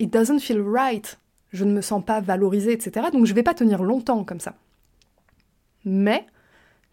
it 0.00 0.12
doesn't 0.12 0.40
feel 0.40 0.60
right. 0.60 1.20
Je 1.52 1.64
ne 1.64 1.72
me 1.72 1.80
sens 1.80 2.04
pas 2.04 2.20
valorisée, 2.20 2.72
etc. 2.72 3.06
Donc 3.12 3.24
je 3.24 3.30
ne 3.30 3.36
vais 3.36 3.44
pas 3.44 3.54
tenir 3.54 3.84
longtemps 3.84 4.24
comme 4.24 4.40
ça. 4.40 4.56
Mais 5.84 6.26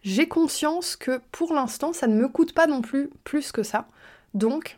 j'ai 0.03 0.27
conscience 0.27 0.95
que 0.95 1.21
pour 1.31 1.55
l'instant, 1.55 1.91
ça 1.91 2.05
ne 2.05 2.13
me 2.13 2.27
coûte 2.27 2.53
pas 2.53 2.67
non 2.67 2.81
plus 2.83 3.09
plus 3.23 3.51
que 3.51 3.63
ça. 3.63 3.87
Donc, 4.35 4.77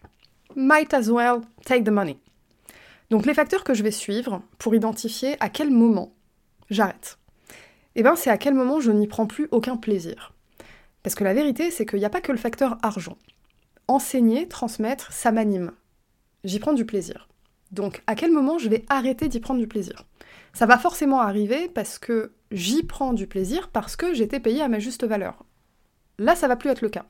might 0.55 0.93
as 0.93 1.09
well 1.09 1.41
take 1.65 1.83
the 1.83 1.89
money. 1.89 2.17
Donc 3.09 3.25
les 3.25 3.33
facteurs 3.33 3.65
que 3.65 3.73
je 3.73 3.83
vais 3.83 3.91
suivre 3.91 4.43
pour 4.59 4.75
identifier 4.75 5.35
à 5.41 5.49
quel 5.49 5.71
moment 5.71 6.13
j'arrête. 6.69 7.17
Eh 7.95 8.01
bien, 8.01 8.15
c'est 8.15 8.29
à 8.29 8.37
quel 8.37 8.53
moment 8.53 8.79
je 8.79 8.93
n'y 8.93 9.07
prends 9.07 9.27
plus 9.27 9.49
aucun 9.51 9.75
plaisir. 9.75 10.34
Parce 11.05 11.13
que 11.13 11.23
la 11.23 11.35
vérité, 11.35 11.69
c'est 11.69 11.85
qu'il 11.85 11.99
n'y 11.99 12.05
a 12.05 12.09
pas 12.09 12.19
que 12.19 12.31
le 12.31 12.37
facteur 12.39 12.79
argent. 12.81 13.19
Enseigner, 13.87 14.47
transmettre, 14.47 15.13
ça 15.13 15.31
m'anime. 15.31 15.71
J'y 16.43 16.57
prends 16.57 16.73
du 16.73 16.83
plaisir. 16.83 17.29
Donc, 17.71 18.01
à 18.07 18.15
quel 18.15 18.31
moment 18.31 18.57
je 18.57 18.69
vais 18.69 18.85
arrêter 18.89 19.27
d'y 19.27 19.39
prendre 19.39 19.59
du 19.59 19.67
plaisir? 19.67 20.05
Ça 20.53 20.65
va 20.65 20.79
forcément 20.79 21.21
arriver 21.21 21.69
parce 21.71 21.99
que 21.99 22.31
j'y 22.49 22.81
prends 22.81 23.13
du 23.13 23.27
plaisir 23.27 23.69
parce 23.69 23.95
que 23.95 24.15
j'étais 24.15 24.39
payé 24.39 24.63
à 24.63 24.67
ma 24.67 24.79
juste 24.79 25.03
valeur. 25.03 25.45
Là, 26.17 26.35
ça 26.35 26.47
va 26.47 26.55
plus 26.55 26.71
être 26.71 26.81
le 26.81 26.89
cas. 26.89 27.05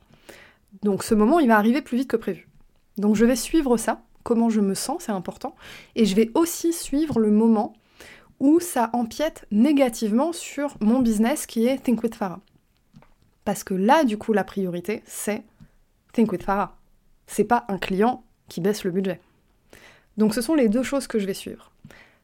Donc, 0.82 1.02
ce 1.02 1.14
moment, 1.14 1.38
il 1.38 1.48
va 1.48 1.56
arriver 1.56 1.80
plus 1.80 1.96
vite 1.96 2.10
que 2.10 2.18
prévu. 2.18 2.50
Donc, 2.98 3.16
je 3.16 3.24
vais 3.24 3.34
suivre 3.34 3.78
ça, 3.78 4.02
comment 4.24 4.50
je 4.50 4.60
me 4.60 4.74
sens, 4.74 5.04
c'est 5.04 5.12
important. 5.12 5.56
Et 5.94 6.04
je 6.04 6.14
vais 6.14 6.30
aussi 6.34 6.74
suivre 6.74 7.18
le 7.18 7.30
moment 7.30 7.72
où 8.40 8.60
ça 8.60 8.90
empiète 8.92 9.46
négativement 9.50 10.34
sur 10.34 10.76
mon 10.82 10.98
business 11.00 11.46
qui 11.46 11.66
est 11.66 11.78
Think 11.78 12.02
with 12.02 12.14
Farah. 12.14 12.42
Parce 13.46 13.62
que 13.62 13.74
là, 13.74 14.02
du 14.02 14.18
coup, 14.18 14.32
la 14.32 14.42
priorité, 14.42 15.04
c'est 15.06 15.44
Think 16.12 16.32
with 16.32 16.42
Farah. 16.42 16.76
C'est 17.28 17.44
pas 17.44 17.64
un 17.68 17.78
client 17.78 18.24
qui 18.48 18.60
baisse 18.60 18.82
le 18.82 18.90
budget. 18.90 19.20
Donc 20.16 20.34
ce 20.34 20.40
sont 20.40 20.56
les 20.56 20.68
deux 20.68 20.82
choses 20.82 21.06
que 21.06 21.20
je 21.20 21.26
vais 21.26 21.32
suivre. 21.32 21.70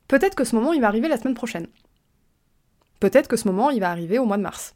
Peut-être 0.08 0.34
que 0.34 0.42
ce 0.42 0.56
moment, 0.56 0.72
il 0.72 0.80
va 0.80 0.88
arriver 0.88 1.06
la 1.06 1.16
semaine 1.16 1.36
prochaine. 1.36 1.68
Peut-être 2.98 3.28
que 3.28 3.36
ce 3.36 3.46
moment, 3.46 3.70
il 3.70 3.78
va 3.78 3.90
arriver 3.90 4.18
au 4.18 4.24
mois 4.24 4.36
de 4.36 4.42
mars. 4.42 4.74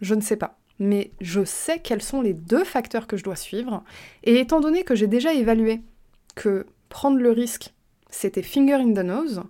Je 0.00 0.14
ne 0.14 0.20
sais 0.20 0.36
pas. 0.36 0.58
Mais 0.78 1.10
je 1.20 1.44
sais 1.44 1.80
quels 1.80 2.02
sont 2.02 2.20
les 2.20 2.34
deux 2.34 2.64
facteurs 2.64 3.08
que 3.08 3.16
je 3.16 3.24
dois 3.24 3.34
suivre. 3.34 3.82
Et 4.22 4.38
étant 4.38 4.60
donné 4.60 4.84
que 4.84 4.94
j'ai 4.94 5.08
déjà 5.08 5.34
évalué 5.34 5.80
que 6.36 6.66
prendre 6.88 7.18
le 7.18 7.32
risque, 7.32 7.74
c'était 8.10 8.42
finger 8.42 8.74
in 8.74 8.92
the 8.92 9.04
nose, 9.04 9.42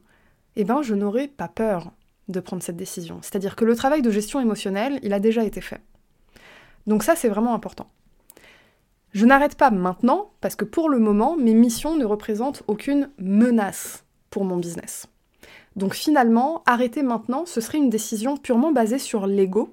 eh 0.57 0.65
ben 0.65 0.81
je 0.81 0.95
n'aurais 0.95 1.29
pas 1.29 1.49
peur 1.49 1.93
de 2.29 2.41
prendre 2.41 2.63
cette 2.63 2.77
décision. 2.77 3.21
C'est-à-dire 3.21 3.57
que 3.57 3.67
le 3.67 3.77
travail 3.77 4.01
de 4.01 4.11
gestion 4.11 4.41
émotionnelle, 4.41 5.01
il 5.03 5.13
a 5.13 5.21
déjà 5.21 5.45
été 5.45 5.61
fait. 5.61 5.83
Donc 6.89 7.05
ça, 7.05 7.15
c'est 7.15 7.29
vraiment 7.29 7.55
important. 7.55 7.87
Je 9.13 9.27
n'arrête 9.27 9.57
pas 9.57 9.71
maintenant 9.71 10.31
parce 10.41 10.57
que 10.57 10.65
pour 10.65 10.89
le 10.89 10.99
moment, 10.99 11.37
mes 11.37 11.55
missions 11.55 11.97
ne 11.97 12.05
représentent 12.05 12.63
aucune 12.67 13.11
menace 13.19 14.05
pour 14.31 14.45
mon 14.45 14.57
business. 14.57 15.07
Donc 15.77 15.95
finalement, 15.95 16.63
arrêter 16.67 17.03
maintenant, 17.03 17.45
ce 17.47 17.61
serait 17.61 17.79
une 17.79 17.91
décision 17.91 18.37
purement 18.37 18.73
basée 18.73 18.99
sur 18.99 19.27
l'ego. 19.27 19.73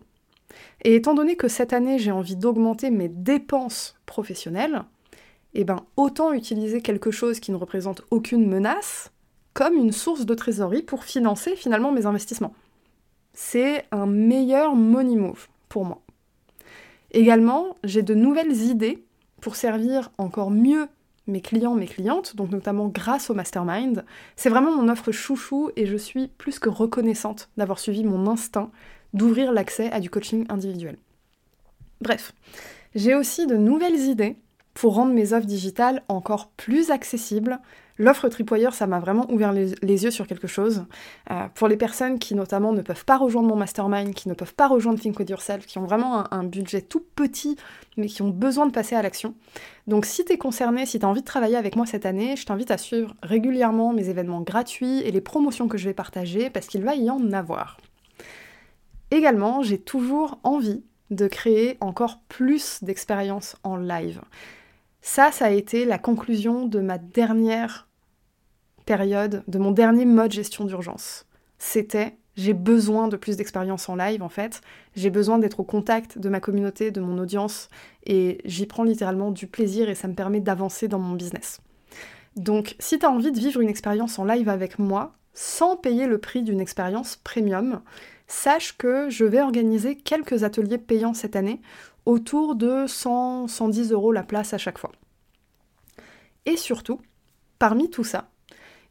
Et 0.84 0.96
étant 0.96 1.14
donné 1.14 1.38
que 1.38 1.48
cette 1.48 1.74
année, 1.74 2.00
j'ai 2.00 2.12
envie 2.12 2.36
d'augmenter 2.36 2.92
mes 2.92 3.10
dépenses 3.10 3.96
professionnelles, 4.06 4.84
eh 5.54 5.64
ben 5.64 5.86
autant 5.96 6.34
utiliser 6.34 6.82
quelque 6.82 7.12
chose 7.12 7.40
qui 7.40 7.52
ne 7.52 7.58
représente 7.58 8.04
aucune 8.12 8.46
menace 8.46 9.12
comme 9.54 9.76
une 9.76 9.94
source 9.94 10.26
de 10.26 10.34
trésorerie 10.34 10.84
pour 10.84 11.06
financer 11.06 11.56
finalement 11.56 11.94
mes 11.94 12.06
investissements. 12.06 12.54
C'est 13.34 13.86
un 13.92 14.06
meilleur 14.06 14.76
money 14.76 15.16
move 15.16 15.48
pour 15.70 15.86
moi. 15.86 16.05
Également, 17.12 17.76
j'ai 17.84 18.02
de 18.02 18.14
nouvelles 18.14 18.62
idées 18.64 19.06
pour 19.42 19.56
servir 19.56 20.12
encore 20.18 20.52
mieux 20.52 20.88
mes 21.28 21.42
clients, 21.42 21.76
mes 21.76 21.88
clientes, 21.88 22.36
donc 22.36 22.52
notamment 22.52 22.88
grâce 22.88 23.30
au 23.30 23.34
mastermind. 23.34 24.06
C'est 24.36 24.50
vraiment 24.50 24.76
mon 24.76 24.90
offre 24.90 25.12
chouchou 25.12 25.72
et 25.76 25.86
je 25.86 25.98
suis 25.98 26.28
plus 26.28 26.60
que 26.60 26.70
reconnaissante 26.70 27.50
d'avoir 27.58 27.80
suivi 27.80 28.04
mon 28.04 28.28
instinct 28.28 28.72
d'ouvrir 29.14 29.52
l'accès 29.52 29.92
à 29.92 30.00
du 30.00 30.10
coaching 30.10 30.46
individuel. 30.50 30.98
Bref, 32.02 32.34
j'ai 32.94 33.16
aussi 33.16 33.48
de 33.48 33.56
nouvelles 33.56 34.02
idées 34.02 34.36
pour 34.74 34.96
rendre 34.96 35.14
mes 35.14 35.34
offres 35.34 35.48
digitales 35.48 36.04
encore 36.10 36.50
plus 36.50 36.92
accessibles, 36.92 37.60
L'offre 37.98 38.28
Tripwire, 38.28 38.74
ça 38.74 38.88
m'a 38.88 39.00
vraiment 39.00 39.26
ouvert 39.32 39.54
les, 39.54 39.74
yeux 39.82 40.12
sur 40.12 40.28
quelque 40.28 40.48
chose. 40.48 40.86
Euh, 41.32 41.48
pour 41.54 41.70
les 41.70 41.78
personnes 41.78 42.20
qui 42.20 42.36
notamment 42.36 42.74
ne 42.74 42.82
peuvent 42.82 43.06
pas 43.06 43.18
rejoindre 43.18 43.48
mon 43.48 43.56
mastermind, 43.56 44.14
qui 44.14 44.28
ne 44.28 44.34
peuvent 44.34 44.54
pas 44.54 44.68
rejoindre 44.68 45.00
Think 45.00 45.18
With 45.18 45.30
Yourself, 45.30 45.66
qui 45.66 45.78
ont 45.78 45.86
vraiment 45.86 46.32
un, 46.34 46.44
budget 46.44 46.82
tout 46.82 47.06
petit, 47.16 47.56
mais 47.96 48.08
qui 48.08 48.22
ont 48.22 48.30
besoin 48.30 48.66
de 48.66 48.72
passer 48.72 48.96
à 48.96 49.02
l'action. 49.02 49.34
Donc 49.88 50.06
si 50.06 50.26
tu 50.26 50.34
es 50.34 50.38
concerné, 50.38 50.86
si 50.86 51.00
tu 51.00 51.06
as 51.06 51.10
envie 51.10 51.22
de 51.22 51.26
travailler 51.26 51.56
avec 51.56 51.78
moi 51.78 51.86
cette 51.86 52.06
année, 52.06 52.36
je 52.36 52.46
t'invite 52.46 52.70
à 52.70 52.78
suivre 52.78 53.16
régulièrement 53.24 53.94
mes 53.94 54.10
événements 54.10 54.42
gratuits 54.42 55.00
et 55.00 55.12
les 55.12 55.22
promotions 55.22 55.70
que 55.70 55.78
je 55.78 55.86
vais 55.86 55.94
partager, 55.94 56.50
parce 56.50 56.68
qu'il 56.68 56.84
va 56.84 56.96
y 56.96 57.10
en 57.10 57.32
avoir. 57.32 57.78
Également, 59.10 59.64
j'ai 59.64 59.78
toujours 59.78 60.40
envie 60.44 60.84
de 61.12 61.28
créer 61.28 61.78
encore 61.80 62.20
plus 62.28 62.84
d'expériences 62.84 63.56
en 63.64 63.78
live. 63.78 64.22
Ça, 65.08 65.32
ça 65.32 65.46
a 65.46 65.50
été 65.52 65.86
la 65.86 66.00
conclusion 66.00 66.66
de 66.66 66.80
ma 66.80 66.98
dernière 66.98 67.88
période, 68.88 69.44
de 69.48 69.60
mon 69.60 69.70
dernier 69.70 70.04
mode 70.04 70.32
gestion 70.32 70.66
d'urgence. 70.66 71.28
C'était 71.60 72.18
j'ai 72.36 72.54
besoin 72.54 73.08
de 73.08 73.16
plus 73.16 73.38
d'expérience 73.38 73.88
en 73.88 73.96
live 73.96 74.24
en 74.24 74.30
fait, 74.30 74.62
j'ai 74.96 75.12
besoin 75.12 75.38
d'être 75.38 75.60
au 75.60 75.64
contact 75.64 76.18
de 76.18 76.28
ma 76.28 76.40
communauté, 76.40 76.90
de 76.90 77.02
mon 77.02 77.20
audience, 77.20 77.70
et 78.08 78.42
j'y 78.46 78.66
prends 78.66 78.84
littéralement 78.84 79.30
du 79.30 79.46
plaisir 79.46 79.90
et 79.90 79.96
ça 79.96 80.08
me 80.08 80.16
permet 80.16 80.40
d'avancer 80.40 80.88
dans 80.88 81.00
mon 81.00 81.14
business. 81.14 81.62
Donc 82.36 82.76
si 82.80 82.98
tu 82.98 83.06
as 83.06 83.12
envie 83.12 83.32
de 83.32 83.40
vivre 83.40 83.62
une 83.62 83.70
expérience 83.70 84.18
en 84.18 84.26
live 84.26 84.50
avec 84.50 84.80
moi, 84.80 85.14
sans 85.36 85.78
payer 85.78 86.08
le 86.08 86.18
prix 86.18 86.42
d'une 86.42 86.60
expérience 86.60 87.16
premium, 87.16 87.82
sache 88.28 88.78
que 88.78 89.10
je 89.10 89.26
vais 89.26 89.42
organiser 89.42 89.96
quelques 89.96 90.44
ateliers 90.44 90.78
payants 90.78 91.14
cette 91.14 91.36
année, 91.36 91.62
autour 92.06 92.56
de 92.56 92.86
100-110 92.86 93.92
euros 93.92 94.12
la 94.12 94.24
place 94.24 94.54
à 94.54 94.58
chaque 94.58 94.78
fois. 94.78 94.92
Et 96.46 96.58
surtout, 96.58 97.02
parmi 97.60 97.90
tout 97.90 98.04
ça, 98.04 98.30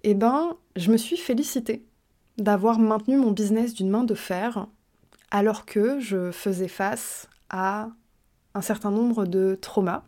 eh 0.03 0.15
ben, 0.15 0.57
je 0.77 0.91
me 0.91 0.97
suis 0.97 1.17
félicitée 1.17 1.85
d'avoir 2.37 2.79
maintenu 2.79 3.17
mon 3.17 3.31
business 3.31 3.75
d'une 3.75 3.91
main 3.91 4.05
de 4.05 4.15
fer 4.15 4.67
alors 5.31 5.65
que 5.65 6.01
je 6.01 6.31
faisais 6.31 6.69
face 6.69 7.29
à 7.51 7.89
un 8.55 8.61
certain 8.61 8.91
nombre 8.91 9.27
de 9.27 9.59
traumas, 9.61 10.05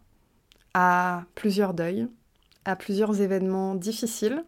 à 0.75 1.25
plusieurs 1.35 1.75
deuils, 1.75 2.09
à 2.65 2.77
plusieurs 2.77 3.21
événements 3.21 3.75
difficiles. 3.75 4.45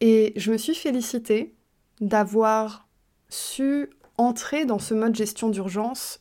Et 0.00 0.32
je 0.36 0.52
me 0.52 0.58
suis 0.58 0.74
félicitée 0.74 1.54
d'avoir 2.00 2.88
su 3.30 3.88
entrer 4.18 4.66
dans 4.66 4.78
ce 4.78 4.92
mode 4.92 5.16
gestion 5.16 5.48
d'urgence 5.48 6.20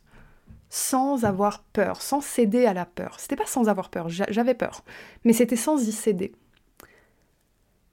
sans 0.70 1.26
avoir 1.26 1.64
peur, 1.64 2.02
sans 2.02 2.22
céder 2.22 2.66
à 2.66 2.74
la 2.74 2.86
peur. 2.86 3.20
C'était 3.20 3.36
pas 3.36 3.46
sans 3.46 3.68
avoir 3.68 3.90
peur, 3.90 4.08
j'avais 4.08 4.54
peur, 4.54 4.84
mais 5.26 5.34
c'était 5.34 5.56
sans 5.56 5.86
y 5.88 5.92
céder. 5.92 6.32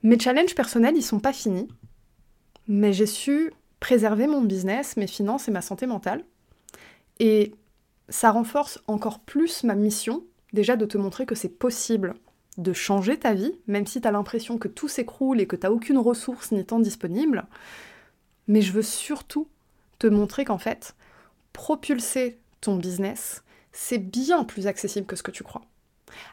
Mes 0.02 0.18
challenges 0.18 0.54
personnels, 0.54 0.96
ils 0.96 1.02
sont 1.02 1.18
pas 1.18 1.32
finis 1.32 1.68
mais 2.68 2.92
j'ai 2.92 3.06
su 3.06 3.52
préserver 3.80 4.26
mon 4.26 4.42
business, 4.42 4.96
mes 4.96 5.06
finances 5.06 5.48
et 5.48 5.52
ma 5.52 5.62
santé 5.62 5.86
mentale. 5.86 6.24
Et 7.20 7.54
ça 8.08 8.30
renforce 8.30 8.82
encore 8.86 9.20
plus 9.20 9.64
ma 9.64 9.74
mission, 9.74 10.24
déjà 10.52 10.76
de 10.76 10.86
te 10.86 10.98
montrer 10.98 11.26
que 11.26 11.34
c'est 11.34 11.48
possible 11.48 12.14
de 12.58 12.72
changer 12.72 13.18
ta 13.18 13.34
vie, 13.34 13.52
même 13.66 13.86
si 13.86 14.00
tu 14.00 14.08
as 14.08 14.12
l'impression 14.12 14.58
que 14.58 14.68
tout 14.68 14.88
s'écroule 14.88 15.40
et 15.40 15.46
que 15.46 15.56
tu 15.56 15.66
n'as 15.66 15.72
aucune 15.72 15.98
ressource 15.98 16.52
ni 16.52 16.64
temps 16.64 16.80
disponible. 16.80 17.46
Mais 18.48 18.62
je 18.62 18.72
veux 18.72 18.82
surtout 18.82 19.48
te 19.98 20.06
montrer 20.06 20.44
qu'en 20.44 20.58
fait, 20.58 20.94
propulser 21.52 22.38
ton 22.60 22.76
business, 22.76 23.42
c'est 23.72 23.98
bien 23.98 24.44
plus 24.44 24.66
accessible 24.66 25.06
que 25.06 25.16
ce 25.16 25.22
que 25.22 25.30
tu 25.30 25.44
crois. 25.44 25.62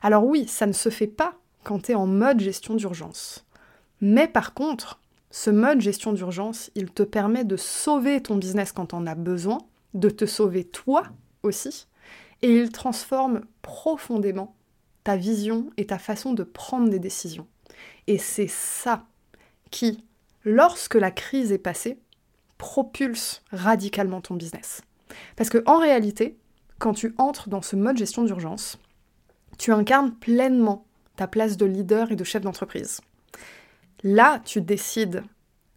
Alors 0.02 0.26
oui, 0.26 0.48
ça 0.48 0.66
ne 0.66 0.74
se 0.74 0.90
fait 0.90 1.08
pas 1.08 1.36
quand 1.64 1.84
tu 1.84 1.92
es 1.92 1.96
en 1.96 2.08
mode 2.08 2.40
gestion 2.40 2.76
d'urgence. 2.76 3.46
Mais 4.02 4.28
par 4.28 4.54
contre, 4.54 5.00
ce 5.32 5.50
mode 5.50 5.82
gestion 5.82 6.14
d'urgence, 6.14 6.70
il 6.76 6.92
te 6.92 7.04
permet 7.04 7.44
de 7.44 7.58
sauver 7.58 8.22
ton 8.22 8.36
business 8.36 8.72
quand 8.72 8.94
on 8.94 9.08
a 9.08 9.16
besoin, 9.16 9.60
de 9.94 10.10
te 10.10 10.26
sauver 10.26 10.64
toi 10.64 11.04
aussi, 11.42 11.88
et 12.42 12.54
il 12.54 12.72
transforme 12.72 13.42
profondément 13.62 14.56
ta 15.04 15.16
vision 15.16 15.70
et 15.78 15.88
ta 15.88 15.98
façon 15.98 16.34
de 16.34 16.44
prendre 16.44 16.90
des 16.90 17.00
décisions. 17.00 17.48
Et 18.08 18.18
c'est 18.18 18.48
ça 18.48 19.06
qui, 19.72 20.04
lorsque 20.46 20.96
la 20.96 21.12
crise 21.12 21.52
est 21.52 21.58
passée, 21.58 22.00
propulse 22.58 23.44
radicalement 23.52 24.22
ton 24.22 24.36
business. 24.36 24.82
Parce 25.36 25.50
que 25.50 25.64
en 25.66 25.80
réalité, 25.80 26.38
quand 26.80 26.94
tu 26.94 27.14
entres 27.18 27.50
dans 27.50 27.62
ce 27.62 27.76
mode 27.76 27.98
gestion 27.98 28.24
d'urgence, 28.24 28.80
tu 29.58 29.72
incarnes 29.72 30.14
pleinement 30.14 30.86
ta 31.16 31.28
place 31.28 31.58
de 31.58 31.66
leader 31.66 32.12
et 32.12 32.16
de 32.16 32.24
chef 32.24 32.42
d'entreprise. 32.42 33.02
Là, 34.04 34.42
tu 34.44 34.62
décides 34.62 35.24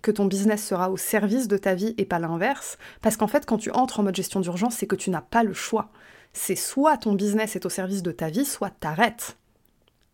que 0.03 0.11
ton 0.11 0.27
business 0.27 0.65
sera 0.65 0.91
au 0.91 0.97
service 0.97 1.49
de 1.49 1.57
ta 1.57 1.75
vie 1.75 1.95
et 1.99 2.05
pas 2.05 2.19
l'inverse. 2.19 2.79
Parce 3.03 3.17
qu'en 3.17 3.27
fait, 3.27 3.45
quand 3.45 3.59
tu 3.59 3.71
entres 3.73 4.01
en 4.01 4.05
mode 4.05 4.15
gestion 4.15 4.41
d'urgence, 4.41 4.77
c'est 4.77 4.87
que 4.87 4.97
tu 4.97 5.11
n'as 5.11 5.21
pas 5.21 5.43
le 5.43 5.53
choix. 5.53 5.91
C'est 6.33 6.55
soit 6.55 6.97
ton 6.97 7.15
business 7.15 7.57
est 7.57 7.67
au 7.67 7.71
service 7.71 8.03
de 8.05 8.13
ta 8.13 8.31
vie, 8.31 8.45
soit 8.45 8.71
t'arrêtes. 8.71 9.37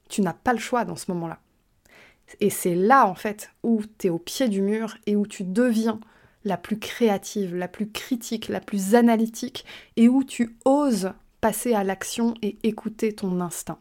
Tu 0.09 0.23
n'as 0.23 0.33
pas 0.33 0.55
le 0.55 0.59
choix 0.59 0.85
dans 0.85 0.97
ce 0.97 1.11
moment-là. 1.11 1.41
Et 2.41 2.51
c'est 2.51 2.75
là, 2.75 3.07
en 3.07 3.15
fait, 3.15 3.51
où 3.63 3.83
tu 3.99 4.07
es 4.07 4.11
au 4.11 4.19
pied 4.19 4.49
du 4.49 4.63
mur 4.63 4.97
et 5.07 5.17
où 5.17 5.27
tu 5.27 5.45
deviens 5.45 6.01
la 6.45 6.57
plus 6.57 6.79
créative, 6.79 7.55
la 7.55 7.69
plus 7.69 7.91
critique, 7.91 8.49
la 8.49 8.61
plus 8.61 8.95
analytique, 8.95 9.65
et 9.97 10.09
où 10.09 10.25
tu 10.25 10.57
oses 10.65 11.13
passer 11.41 11.75
à 11.75 11.85
l'action 11.85 12.35
et 12.43 12.59
écouter 12.63 13.15
ton 13.15 13.41
instinct. 13.41 13.79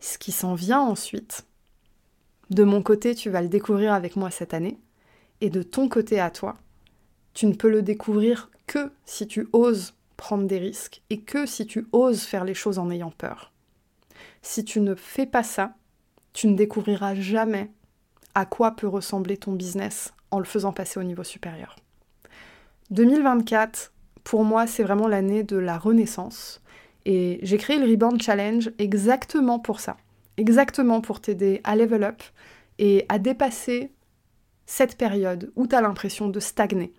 Ce 0.00 0.18
qui 0.18 0.32
s'en 0.32 0.54
vient 0.54 0.80
ensuite, 0.80 1.46
de 2.50 2.64
mon 2.64 2.82
côté, 2.82 3.14
tu 3.14 3.30
vas 3.30 3.42
le 3.42 3.48
découvrir 3.48 3.92
avec 3.92 4.16
moi 4.16 4.30
cette 4.30 4.54
année. 4.54 4.78
Et 5.40 5.50
de 5.50 5.62
ton 5.62 5.88
côté 5.88 6.20
à 6.20 6.30
toi, 6.30 6.56
tu 7.32 7.46
ne 7.46 7.54
peux 7.54 7.70
le 7.70 7.82
découvrir 7.82 8.50
que 8.66 8.92
si 9.04 9.26
tu 9.26 9.48
oses 9.52 9.94
prendre 10.16 10.46
des 10.46 10.58
risques 10.58 11.02
et 11.10 11.20
que 11.20 11.46
si 11.46 11.66
tu 11.66 11.86
oses 11.92 12.22
faire 12.22 12.44
les 12.44 12.54
choses 12.54 12.78
en 12.78 12.90
ayant 12.90 13.10
peur. 13.10 13.52
Si 14.42 14.64
tu 14.64 14.80
ne 14.80 14.94
fais 14.94 15.26
pas 15.26 15.42
ça, 15.42 15.74
tu 16.34 16.46
ne 16.46 16.54
découvriras 16.54 17.14
jamais 17.14 17.70
à 18.34 18.44
quoi 18.44 18.72
peut 18.72 18.88
ressembler 18.88 19.38
ton 19.38 19.52
business 19.52 20.12
en 20.30 20.38
le 20.38 20.44
faisant 20.44 20.72
passer 20.72 21.00
au 21.00 21.04
niveau 21.04 21.24
supérieur. 21.24 21.76
2024, 22.90 23.92
pour 24.24 24.44
moi, 24.44 24.66
c'est 24.66 24.82
vraiment 24.82 25.08
l'année 25.08 25.42
de 25.42 25.56
la 25.56 25.78
renaissance. 25.78 26.60
Et 27.06 27.38
j'ai 27.42 27.56
créé 27.56 27.78
le 27.78 27.90
Rebound 27.90 28.20
Challenge 28.20 28.70
exactement 28.78 29.58
pour 29.58 29.80
ça 29.80 29.96
exactement 30.36 31.00
pour 31.00 31.20
t'aider 31.20 31.60
à 31.64 31.76
level 31.76 32.04
up 32.04 32.22
et 32.78 33.06
à 33.08 33.18
dépasser 33.18 33.92
cette 34.66 34.96
période 34.96 35.52
où 35.56 35.66
tu 35.66 35.74
as 35.74 35.80
l'impression 35.80 36.28
de 36.28 36.40
stagner, 36.40 36.92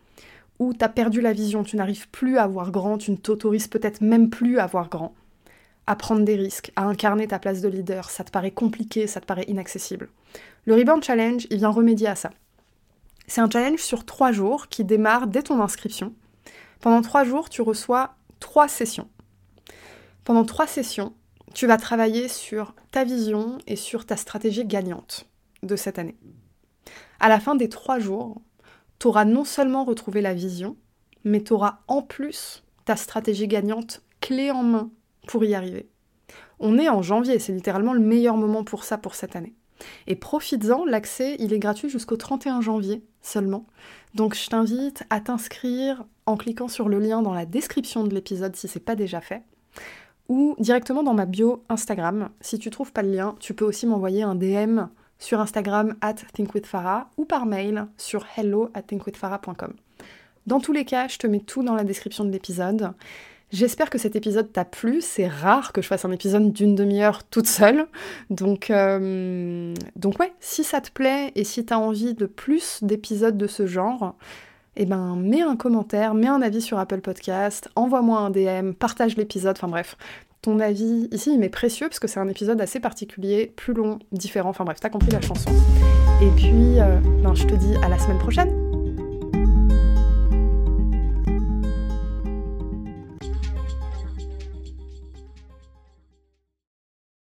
où 0.60 0.74
tu 0.74 0.84
as 0.84 0.90
perdu 0.90 1.22
la 1.22 1.34
vision, 1.34 1.64
tu 1.64 1.76
n'arrives 1.76 2.10
plus 2.10 2.38
à 2.38 2.48
voir 2.48 2.72
grand, 2.72 2.98
tu 2.98 3.12
ne 3.12 3.18
t'autorises 3.18 3.68
peut-être 3.68 4.02
même 4.02 4.30
plus 4.30 4.60
à 4.60 4.68
voir 4.68 4.90
grand, 4.90 5.14
à 5.88 5.96
prendre 5.96 6.24
des 6.24 6.36
risques, 6.36 6.72
à 6.76 6.84
incarner 6.84 7.28
ta 7.28 7.40
place 7.40 7.62
de 7.62 7.70
leader, 7.70 8.10
ça 8.10 8.24
te 8.24 8.32
paraît 8.32 8.52
compliqué, 8.52 9.08
ça 9.08 9.22
te 9.22 9.26
paraît 9.26 9.46
inaccessible. 9.48 10.10
Le 10.66 10.76
Rebound 10.76 11.04
Challenge, 11.04 11.46
il 11.50 11.58
vient 11.58 11.70
remédier 11.70 12.08
à 12.08 12.16
ça. 12.16 12.32
C'est 13.28 13.42
un 13.42 13.50
challenge 13.50 13.80
sur 13.80 14.06
trois 14.06 14.32
jours 14.32 14.68
qui 14.68 14.84
démarre 14.84 15.28
dès 15.28 15.44
ton 15.44 15.62
inscription. 15.62 16.14
Pendant 16.80 17.02
trois 17.02 17.24
jours, 17.24 17.50
tu 17.50 17.62
reçois 17.62 18.16
trois 18.40 18.68
sessions. 18.68 19.10
Pendant 20.24 20.46
trois 20.46 20.68
sessions, 20.68 21.14
tu 21.54 21.68
vas 21.68 21.78
travailler 21.78 22.28
sur 22.28 22.76
ta 22.92 23.04
vision 23.04 23.58
et 23.68 23.76
sur 23.76 24.06
ta 24.06 24.18
stratégie 24.18 24.66
gagnante 24.66 25.28
de 25.64 25.76
cette 25.76 26.00
année. 26.00 26.18
À 27.20 27.30
la 27.30 27.40
fin 27.40 27.56
des 27.56 27.70
trois 27.70 28.00
jours, 28.00 28.42
tu 29.00 29.08
auras 29.08 29.26
non 29.26 29.46
seulement 29.46 29.84
retrouvé 29.84 30.22
la 30.22 30.34
vision, 30.34 30.76
mais 31.24 31.42
tu 31.42 31.54
auras 31.54 31.80
en 31.88 32.02
plus 32.02 32.64
ta 32.86 32.96
stratégie 32.96 33.48
gagnante 33.48 34.02
clé 34.22 34.52
en 34.52 34.64
main 34.64 34.92
pour 35.28 35.44
y 35.44 35.56
arriver. 35.56 35.90
On 36.60 36.78
est 36.78 36.90
en 36.90 37.02
janvier, 37.02 37.40
c'est 37.40 37.54
littéralement 37.54 37.94
le 37.94 38.00
meilleur 38.00 38.38
moment 38.38 38.64
pour 38.64 38.84
ça 38.84 38.98
pour 38.98 39.16
cette 39.16 39.36
année. 39.36 39.54
Et 40.08 40.16
profites-en, 40.16 40.86
l'accès, 40.86 41.36
il 41.40 41.54
est 41.54 41.60
gratuit 41.60 41.90
jusqu'au 41.90 42.16
31 42.16 42.62
janvier 42.62 43.04
seulement. 43.22 43.66
Donc 44.14 44.36
je 44.36 44.48
t'invite 44.48 45.04
à 45.10 45.20
t'inscrire 45.20 46.06
en 46.26 46.38
cliquant 46.38 46.70
sur 46.70 46.88
le 46.88 47.00
lien 47.00 47.22
dans 47.22 47.34
la 47.34 47.46
description 47.46 48.04
de 48.06 48.14
l'épisode 48.14 48.56
si 48.56 48.68
c'est 48.68 48.80
pas 48.80 48.96
déjà 48.96 49.20
fait 49.20 49.44
ou 50.28 50.56
directement 50.60 51.04
dans 51.04 51.14
ma 51.14 51.26
bio 51.26 51.64
Instagram. 51.70 52.30
Si 52.42 52.60
tu 52.60 52.70
trouves 52.70 52.92
pas 52.92 53.04
le 53.04 53.12
lien, 53.12 53.36
tu 53.40 53.54
peux 53.54 53.66
aussi 53.66 53.86
m'envoyer 53.86 54.24
un 54.24 54.36
DM 54.36 54.88
sur 55.20 55.40
Instagram 55.40 55.96
at 56.02 56.16
thinkwithfarah 56.34 57.10
ou 57.18 57.26
par 57.26 57.46
mail 57.46 57.88
sur 57.98 58.26
hello 58.36 58.70
at 58.74 58.84
thinkwithfarah.com. 58.84 59.74
Dans 60.48 60.60
tous 60.60 60.74
les 60.74 60.86
cas, 60.86 61.08
je 61.08 61.18
te 61.18 61.28
mets 61.28 61.40
tout 61.40 61.64
dans 61.64 61.76
la 61.76 61.84
description 61.84 62.24
de 62.24 62.32
l'épisode. 62.32 62.94
J'espère 63.56 63.90
que 63.90 63.98
cet 63.98 64.18
épisode 64.18 64.52
t'a 64.52 64.66
plu. 64.66 65.00
C'est 65.00 65.30
rare 65.30 65.72
que 65.72 65.82
je 65.82 65.88
fasse 65.88 66.04
un 66.04 66.12
épisode 66.12 66.52
d'une 66.52 66.76
demi-heure 66.76 67.24
toute 67.24 67.48
seule. 67.48 67.88
Donc, 68.30 68.70
euh, 68.70 69.74
donc 69.96 70.20
ouais, 70.20 70.34
si 70.42 70.66
ça 70.66 70.82
te 70.82 70.92
plaît 70.92 71.32
et 71.36 71.46
si 71.46 71.64
t'as 71.64 71.78
envie 71.78 72.16
de 72.16 72.26
plus 72.26 72.80
d'épisodes 72.82 73.38
de 73.38 73.48
ce 73.48 73.66
genre, 73.66 74.16
eh 74.76 74.86
ben 74.86 75.16
mets 75.16 75.42
un 75.42 75.56
commentaire, 75.56 76.16
mets 76.16 76.28
un 76.28 76.42
avis 76.42 76.62
sur 76.62 76.78
Apple 76.80 77.00
Podcast, 77.00 77.70
envoie-moi 77.78 78.20
un 78.20 78.30
DM, 78.30 78.74
partage 78.74 79.16
l'épisode, 79.16 79.56
enfin 79.56 79.70
bref. 79.70 79.96
Ton 80.42 80.60
avis 80.60 81.08
ici 81.14 81.32
il 81.32 81.40
m'est 81.40 81.48
précieux 81.48 81.88
parce 81.88 82.00
que 82.00 82.10
c'est 82.10 82.20
un 82.20 82.28
épisode 82.28 82.60
assez 82.60 82.82
particulier, 82.82 83.54
plus 83.56 83.74
long, 83.74 84.00
différent, 84.12 84.50
enfin 84.50 84.66
bref, 84.66 84.82
t'as 84.82 84.90
compris 84.90 85.12
la 85.12 85.22
chanson. 85.22 85.52
Et 86.22 86.30
puis, 86.36 86.82
euh, 86.82 87.00
ben, 87.24 87.34
je 87.34 87.46
te 87.46 87.56
dis 87.56 87.74
à 87.82 87.88
la 87.88 87.98
semaine 88.00 88.20
prochaine 88.20 88.54